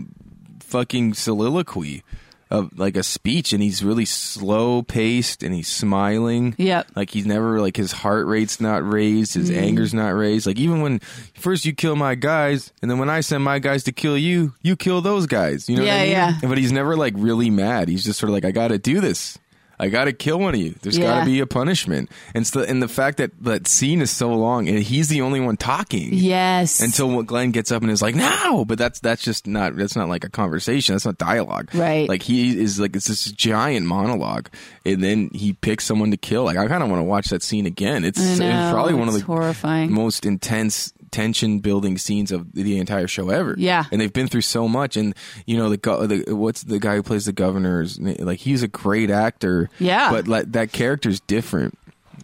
[0.60, 2.04] fucking soliloquy
[2.52, 6.54] of like a speech, and he's really slow paced, and he's smiling.
[6.58, 6.88] Yep.
[6.95, 9.58] Like he's never like his heart rate's not raised, his Mm.
[9.58, 10.45] anger's not raised.
[10.45, 10.99] Like even when
[11.34, 14.54] first you kill my guys, and then when I send my guys to kill you,
[14.62, 15.68] you kill those guys.
[15.70, 16.38] You know what I Yeah, mean?
[16.43, 16.49] yeah.
[16.49, 17.88] But he's never like really mad.
[17.88, 19.38] He's just sort of like, I got to do this.
[19.82, 20.76] I got to kill one of you.
[20.84, 22.12] There's got to be a punishment.
[22.36, 25.40] And so, and the fact that that scene is so long, and he's the only
[25.40, 26.10] one talking.
[26.14, 26.82] Yes.
[26.82, 30.08] Until Glenn gets up and is like, "No," but that's that's just not that's not
[30.08, 30.94] like a conversation.
[30.94, 31.74] That's not dialogue.
[31.74, 32.08] Right.
[32.08, 34.50] Like he is like it's this giant monologue,
[34.86, 36.44] and then he picks someone to kill.
[36.44, 38.06] Like I kind of want to watch that scene again.
[38.06, 39.92] It's, it's probably one of the horrifying.
[39.92, 43.55] most intense tension building scenes of the entire show ever.
[43.57, 43.86] Yeah.
[43.91, 44.95] and they've been through so much.
[44.97, 45.14] And
[45.45, 48.68] you know the, go- the what's the guy who plays the governor's like he's a
[48.68, 49.70] great actor.
[49.80, 50.09] Yeah.
[50.12, 51.78] but like that character's different.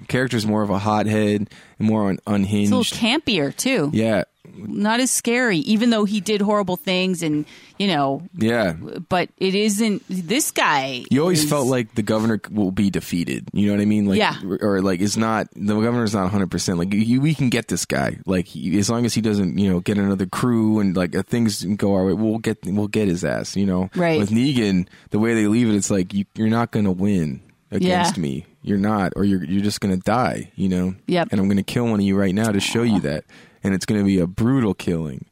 [0.07, 2.71] Character's more of a hothead and more un- unhinged.
[2.73, 3.89] It's a little campier, too.
[3.93, 4.23] yeah,
[4.57, 7.45] Not as scary, even though he did horrible things and,
[7.77, 8.73] you know, yeah.
[9.09, 11.03] but it isn't, this guy.
[11.11, 13.47] You always is- felt like the governor will be defeated.
[13.53, 14.05] You know what I mean?
[14.05, 14.35] Like, Yeah.
[14.61, 16.49] Or like, it's not the governor's not 100.
[16.51, 18.19] percent Like, you, we can get this guy.
[18.25, 21.23] Like, he, as long as he doesn't, you know, get another crew and like uh,
[21.23, 23.55] things go our way, we'll get we'll get his ass.
[23.55, 24.19] You know, Right.
[24.19, 27.41] With Negan, the way they leave it, it's like you, you're not going to win
[27.71, 28.21] against Yeah.
[28.21, 28.45] me.
[28.63, 30.51] You're not, or you're you're just going to die.
[30.55, 30.95] You know.
[31.07, 31.29] Yep.
[31.31, 33.23] And I'm going to kill one of you right now to show you that,
[33.63, 35.25] and it's going to be a brutal killing.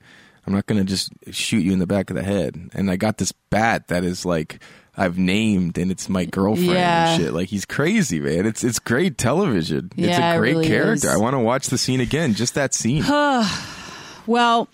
[0.47, 2.69] I'm not going to just shoot you in the back of the head.
[2.73, 4.61] And I got this bat that is like
[4.95, 7.13] I've named, and it's my girlfriend Yeah.
[7.13, 7.33] and shit.
[7.33, 8.45] Like he's crazy, man.
[8.45, 9.91] It's it's great television.
[9.95, 10.93] Yeah, it's a it great really character.
[10.93, 11.05] is.
[11.07, 12.33] I want to watch the scene again.
[12.35, 13.03] Just that scene.
[14.27, 14.67] Well,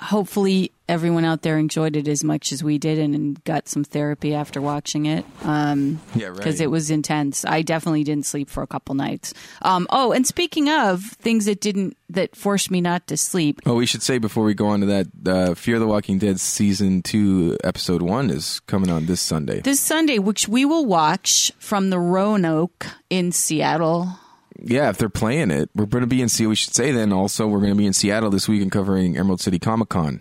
[0.00, 3.82] hopefully everyone out there enjoyed it as much as we did and, and got some
[3.84, 5.24] therapy after watching it.
[5.42, 6.36] Um, Yeah, right.
[6.36, 7.44] because it was intense.
[7.46, 9.32] I definitely didn't sleep for a couple nights.
[9.62, 13.74] Um, oh, and speaking of things that didn't that forced me not to sleep, Oh,
[13.76, 17.00] we should say before we go on to that, uh, Fear the Walking Dead season
[17.02, 19.60] two, episode one is coming on this Sunday.
[19.60, 24.18] this Sunday, which we will watch from the Roanoke in Seattle.
[24.62, 26.50] Yeah, if they're playing it, we're going to be in Seattle.
[26.50, 29.16] We should say then also we're going to be in Seattle this week and covering
[29.16, 30.20] Emerald City Comic Con,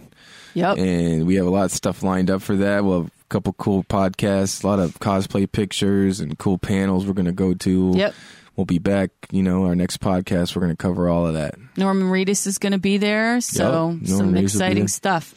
[0.55, 0.77] Yep.
[0.77, 2.83] and we have a lot of stuff lined up for that.
[2.83, 7.13] We'll have a couple cool podcasts, a lot of cosplay pictures, and cool panels we're
[7.13, 7.93] going to go to.
[7.95, 8.13] Yep.
[8.55, 9.09] We'll be back.
[9.31, 11.55] You know, our next podcast, we're going to cover all of that.
[11.75, 15.33] Norman Reedus is going to be there, so Yep, some Reedus exciting stuff.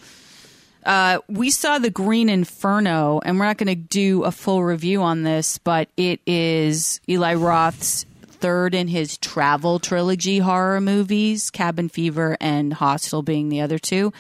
[0.84, 5.03] Uh, we saw the Green Inferno, and we're not going to do a full review
[5.03, 8.05] on this, but it is Eli Roth's
[8.41, 14.12] third in his travel trilogy horror movies, Cabin Fever and Hostel being the other two.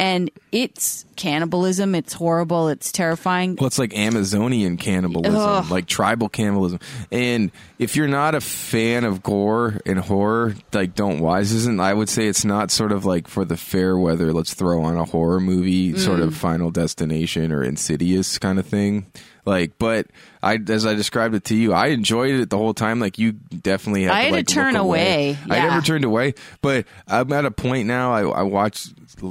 [0.00, 1.94] And it's cannibalism.
[1.94, 2.66] It's horrible.
[2.68, 3.54] It's terrifying.
[3.54, 5.70] Well, it's like Amazonian cannibalism, Ugh.
[5.70, 6.80] like tribal cannibalism.
[7.12, 11.94] And if you're not a fan of gore and horror, like Don't Wise isn't, I
[11.94, 15.04] would say it's not sort of like for the fair weather, let's throw on a
[15.04, 16.24] horror movie, sort Mm.
[16.24, 19.06] of Final Destination or Insidious kind of thing.
[19.44, 20.06] Like, but
[20.42, 23.00] I, as I described it to you, I enjoyed it the whole time.
[23.00, 25.38] Like, you definitely had I to, had to like, turn look away.
[25.50, 28.12] I never turned away, but I'm at a point now.
[28.12, 28.86] I, I watch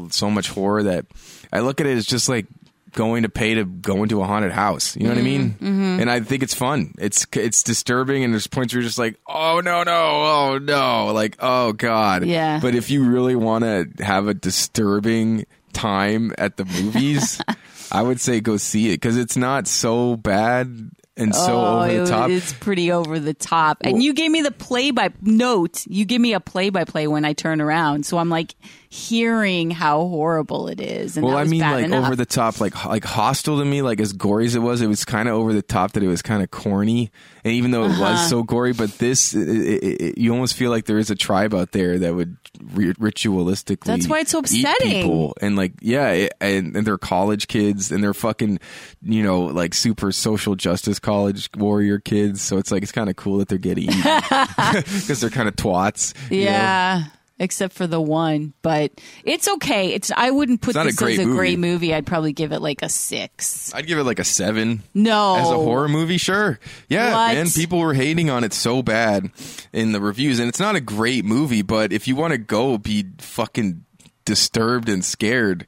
[0.10, 1.06] so much horror that
[1.52, 2.46] I look at it as just like
[2.94, 4.96] going to pay to go into a haunted house.
[4.96, 5.52] You know what I mean?
[5.52, 6.00] Mm-hmm.
[6.02, 6.94] And I think it's fun.
[6.98, 11.08] It's it's disturbing, and there's points where you're just like, oh no, no, oh no,
[11.14, 12.26] like oh god.
[12.26, 12.60] Yeah.
[12.62, 17.42] But if you really want to have a disturbing time at the movies,
[17.94, 22.00] I would say go see it because it's not so bad and so oh, over
[22.00, 22.30] the top.
[22.32, 23.78] it's pretty over the top.
[23.82, 25.86] And you gave me the play by note.
[25.86, 28.56] You give me a play by play when I turn around, so I'm like
[28.94, 31.18] hearing how horrible it is.
[31.18, 32.06] And Well, I mean, like enough.
[32.06, 34.88] over the top, like like Hostel to me, like as gory as it was, it
[34.88, 35.94] was kind of over the top.
[35.94, 37.12] That it was kind of corny,
[37.44, 38.02] and even though it Uh-huh.
[38.12, 41.16] was so gory, but this, it, it, it, you almost feel like there is a
[41.16, 42.38] tribe out there that would
[42.74, 43.86] ri- ritualistically.
[43.86, 45.02] That's why it's so upsetting.
[45.02, 45.34] people.
[45.42, 48.60] and like yeah, and, and they're college kids, and they're fucking,
[49.02, 52.42] you know, like super social justice college warrior kids.
[52.44, 56.14] So it's like it's kind of cool that they're getting because they're kind of twats.
[56.30, 57.04] you know?
[57.44, 58.92] Except for the one, but
[59.26, 59.90] it's okay.
[59.94, 61.38] It's I wouldn't put a this great as a movie.
[61.38, 61.94] great movie.
[61.94, 63.74] I'd probably give it like a six.
[63.76, 64.82] I'd give it like a seven.
[64.94, 66.58] No, As a horror movie, sure.
[66.88, 67.34] Yeah, What?
[67.36, 67.50] man.
[67.50, 69.30] People were hating on it so bad
[69.74, 71.62] in the reviews, and it's not a great movie.
[71.64, 73.84] But if you want to go be fucking
[74.24, 75.68] disturbed and scared,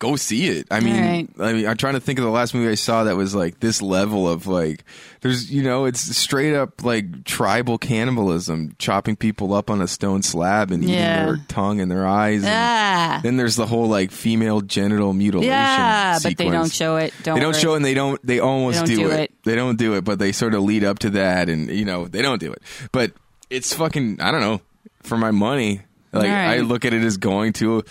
[0.00, 0.66] go see it.
[0.72, 1.28] I mean, right.
[1.38, 3.60] I mean, I'm trying to think of the last movie I saw that was like
[3.60, 4.82] this level of like,
[5.20, 10.22] there's, you know, it's straight up like tribal cannibalism, chopping people up on a stone
[10.22, 11.24] slab and Yeah.
[11.24, 12.42] eating their tongue and their eyes.
[12.42, 13.20] and Ah.
[13.22, 15.50] Then there's the whole like female genital mutilation.
[15.52, 17.12] Yeah, but they don't show it.
[17.22, 17.60] Don't They don't worry.
[17.60, 19.20] show it and they don't they almost They don't do, do it.
[19.20, 19.32] it.
[19.44, 22.08] They don't do it, but they sort of lead up to that and you know,
[22.08, 22.62] they don't do it.
[22.90, 23.12] But
[23.50, 24.60] it's fucking I don't know,
[25.02, 25.82] for my money.
[26.12, 26.54] Like right.
[26.54, 27.82] I look at it as going to a,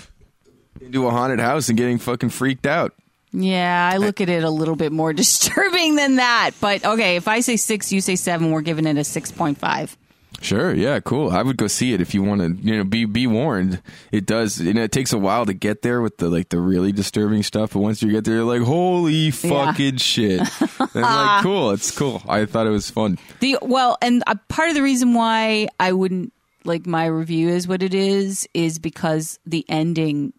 [0.89, 2.93] into a haunted house and getting fucking freaked out.
[3.31, 6.51] Yeah, I look at it a little bit more disturbing than that.
[6.59, 9.57] But okay, if I say six, you say seven, we're giving it a six point
[9.57, 9.95] five.
[10.41, 11.29] Sure, yeah, cool.
[11.31, 13.81] I would go see it if you want to, you know, be be warned.
[14.11, 16.59] It does, you know, it takes a while to get there with the like the
[16.59, 20.39] really disturbing stuff, but once you get there, you're like, holy fucking shit!
[20.79, 22.23] and like, cool, it's cool.
[22.27, 23.19] I thought it was fun.
[23.41, 26.31] The well, and uh, part of the reason why I wouldn't
[26.63, 30.33] like my review is what it is is because the ending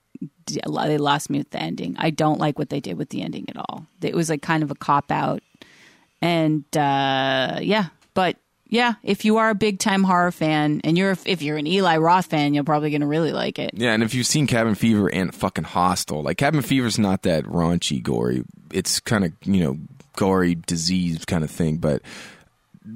[0.54, 1.96] they lost me with the ending.
[1.98, 3.86] I don't like what they did with the ending at all.
[4.02, 5.42] It was like kind of a cop out,
[6.20, 8.36] and uh, yeah, but
[8.70, 11.96] yeah, if you are a big time horror fan and you're if you're an Eli
[11.96, 13.72] Roth fan, you're probably gonna really like it.
[13.74, 17.44] Yeah, and if you've seen Cabin Fever and fucking Hostel, like Cabin Fever's not that
[17.44, 18.44] raunchy gory.
[18.72, 19.78] It's kind of you know
[20.16, 22.02] gory disease kind of thing, but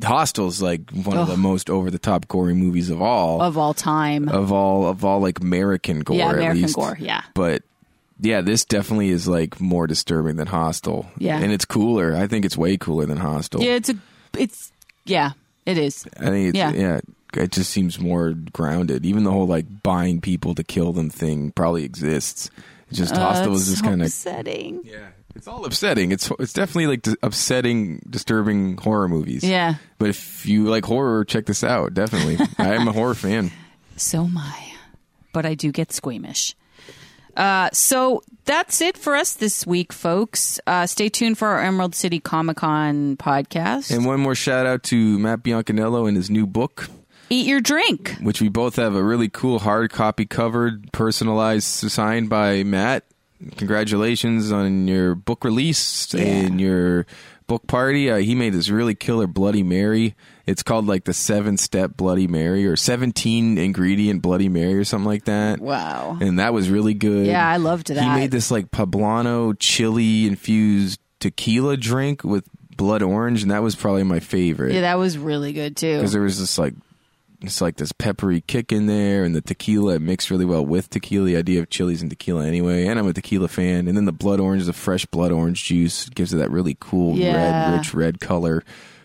[0.02, 3.74] Hostel's like one of the most over the top gory movies of all Of all
[3.74, 6.16] time, of all of all like American gore.
[6.16, 6.74] yeah, at American least.
[6.76, 7.22] gore, yeah.
[7.34, 7.62] but
[8.20, 11.06] yeah, this definitely is like more disturbing than Hostel.
[11.18, 11.38] Yeah.
[11.38, 12.14] and it's cooler.
[12.14, 13.62] I think it's way cooler than Hostel.
[13.62, 13.96] Yeah, it's a,
[14.38, 14.72] it's
[15.04, 15.32] yeah,
[15.66, 16.06] it is.
[16.18, 16.72] I think it's, Yeah.
[16.72, 17.00] yeah.
[17.36, 19.04] It just seems more grounded.
[19.04, 22.48] Even the whole like buying people to kill them thing probably exists.
[22.88, 24.82] It's just Hostel Uh, is it's just kind of upsetting.
[24.84, 25.08] yeah.
[25.36, 26.12] It's all upsetting.
[26.12, 29.42] It's it's definitely like upsetting, disturbing horror movies.
[29.42, 29.74] Yeah.
[29.98, 31.94] But if you like horror, check this out.
[31.94, 33.50] Definitely, I am a horror fan.
[33.96, 34.72] So am I.
[35.32, 36.54] But I do get squeamish.
[37.36, 40.60] Uh, so that's it for us this week, folks.
[40.68, 43.90] Uh, stay tuned for our Emerald City Comic Con podcast.
[43.90, 46.88] And one more shout out to Matt Biancaniello and his new book.
[47.30, 48.16] Eat your drink.
[48.20, 53.04] which we both have a really cool hard copy covered, personalized, signed by Matt.
[53.56, 56.22] Congratulations on your book release Yeah.
[56.24, 57.06] and your
[57.46, 58.10] book party.
[58.10, 60.14] Uh, he made this really killer Bloody Mary.
[60.46, 65.06] It's called like the seven step Bloody Mary or 17 ingredient Bloody Mary or something
[65.06, 65.60] like that.
[65.60, 66.18] Wow.
[66.20, 67.26] And that was really good.
[67.26, 68.02] Yeah, I loved that.
[68.02, 72.44] He made this like poblano chili infused tequila drink with
[72.76, 75.96] blood orange, and that was probably my favorite Yeah, that was really good too.
[75.96, 76.74] because there was this like
[77.46, 80.90] it's like this peppery kick in there, and the tequila it mixed really well with
[80.90, 81.26] tequila.
[81.26, 83.88] The idea of chilies and tequila anyway, and I'm a tequila fan.
[83.88, 87.16] And then the blood orange, the fresh blood orange juice, gives it that really cool
[87.16, 87.70] Yeah.
[87.70, 88.62] red, rich red color.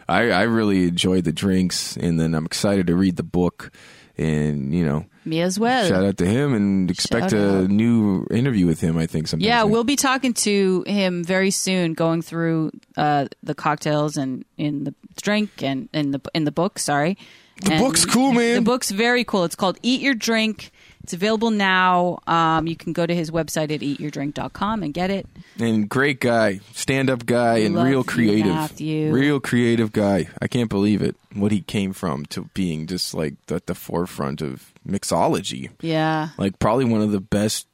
[0.07, 3.71] I, I really enjoyed the drinks, and then I'm excited to read the book.
[4.17, 5.87] And you know, Me as well.
[5.87, 7.69] shout out to him, and expect Shout a out.
[7.69, 8.97] new interview with him.
[8.97, 9.47] I think sometime.
[9.47, 9.71] Yeah, soon.
[9.71, 14.93] we'll be talking to him very soon, going through uh, the cocktails and in the
[15.21, 16.79] drink and in the in the book.
[16.79, 17.17] Sorry,
[17.63, 18.55] The And book's cool, man.
[18.55, 19.43] The book's very cool.
[19.43, 20.71] It's called Eat Your Drink.
[21.03, 22.19] It's available now.
[22.27, 25.27] Um, you can go to his website at eatyourdrink.com and get it.
[25.59, 29.11] and great guy, stand up guy, and Love real creative, Matthew.
[29.11, 30.27] real creative guy.
[30.41, 31.15] I can't believe it.
[31.33, 36.29] What he came from to being just like at the forefront of mixology, Yeah.
[36.37, 37.65] like probably one of the best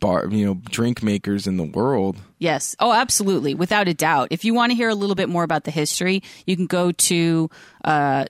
[0.00, 2.16] bar, you know, drink makers in the world.
[2.38, 2.74] Yes.
[2.80, 3.54] Oh, absolutely.
[3.54, 4.28] Without a doubt.
[4.30, 6.90] If you want to hear a little bit more about the history, you can go
[6.92, 7.50] to
[7.84, 8.24] uh,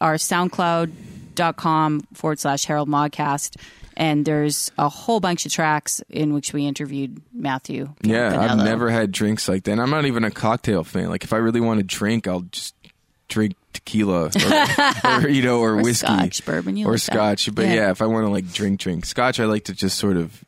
[0.00, 3.56] our SoundCloud.com forward slash Harold Modcast.
[3.98, 7.94] And there's a whole bunch of tracks in which we interviewed Matthew.
[8.02, 9.72] Yeah, I've never had drinks like that.
[9.72, 11.08] And I'm not even a cocktail fan.
[11.08, 12.74] Like if I really want to drink, I'll just
[13.28, 14.30] drink tequila or,
[15.24, 17.12] or you know, or, Or whiskey scotch, bourbon, you or like that.
[17.12, 17.54] scotch.
[17.54, 17.74] But Yeah.
[17.74, 20.44] yeah, if I want to like drink, drink scotch, I like to just sort of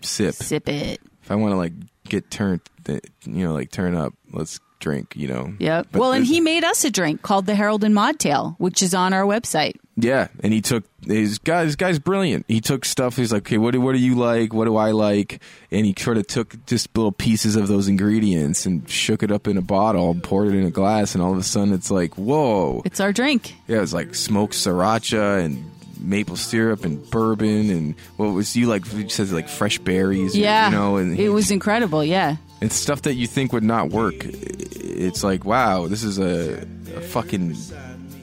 [0.00, 0.34] sip.
[0.34, 1.00] Sip it.
[1.22, 1.74] if I want to like
[2.08, 5.52] get turned, you know, like turn up, let's drink, you know.
[5.58, 8.94] But well, and he made us a drink called the Herald and Modtail, which is
[8.94, 9.74] on our website.
[9.96, 11.64] yeah, and he took his guy.
[11.64, 12.44] This guy's brilliant.
[12.48, 13.16] He took stuff.
[13.16, 14.52] He's like, okay, what do what do you like?
[14.52, 15.40] What do I like?
[15.70, 19.48] And he sort of took just little pieces of those ingredients and shook it up
[19.48, 21.90] in a bottle, and poured it in a glass, and all of a sudden it's
[21.90, 22.82] like, whoa.
[22.84, 23.54] It's our drink.
[23.66, 25.70] Yeah, it's like smoked sriracha and
[26.00, 28.86] maple syrup and bourbon and what was you like?
[28.86, 30.36] He says like fresh berries.
[30.36, 30.66] Yeah.
[30.70, 32.04] you know, and it was incredible.
[32.04, 32.36] Yeah.
[32.60, 34.14] It's stuff that you think would not work.
[34.24, 37.56] It's like, wow, this is a, a fucking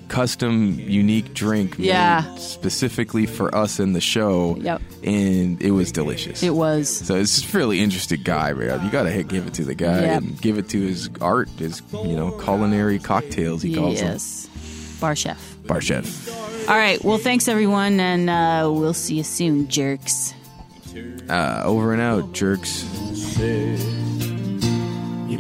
[0.07, 2.35] custom, unique drink Yeah.
[2.35, 4.55] specifically for us in the show.
[4.57, 4.81] Yep.
[5.03, 6.43] And it was delicious.
[6.43, 6.89] It was.
[6.89, 8.83] so it's a really interesting guy, man.
[8.85, 10.21] You gotta give it to the guy Yep.
[10.21, 13.61] and give it to his art, his you know culinary cocktails.
[13.61, 14.49] He calls them Yes.
[14.99, 15.55] Bar chef.
[15.65, 16.29] bar chef.
[16.69, 17.03] All right.
[17.03, 20.33] Well, thanks everyone, and uh, we'll see you soon, jerks.
[21.29, 22.83] Uh, over and out, jerks.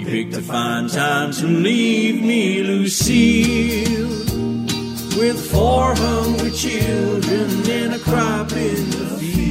[0.05, 4.07] You picked a fine time to leave me, Lucille,
[5.17, 9.44] with four hungry children and a crop in the field.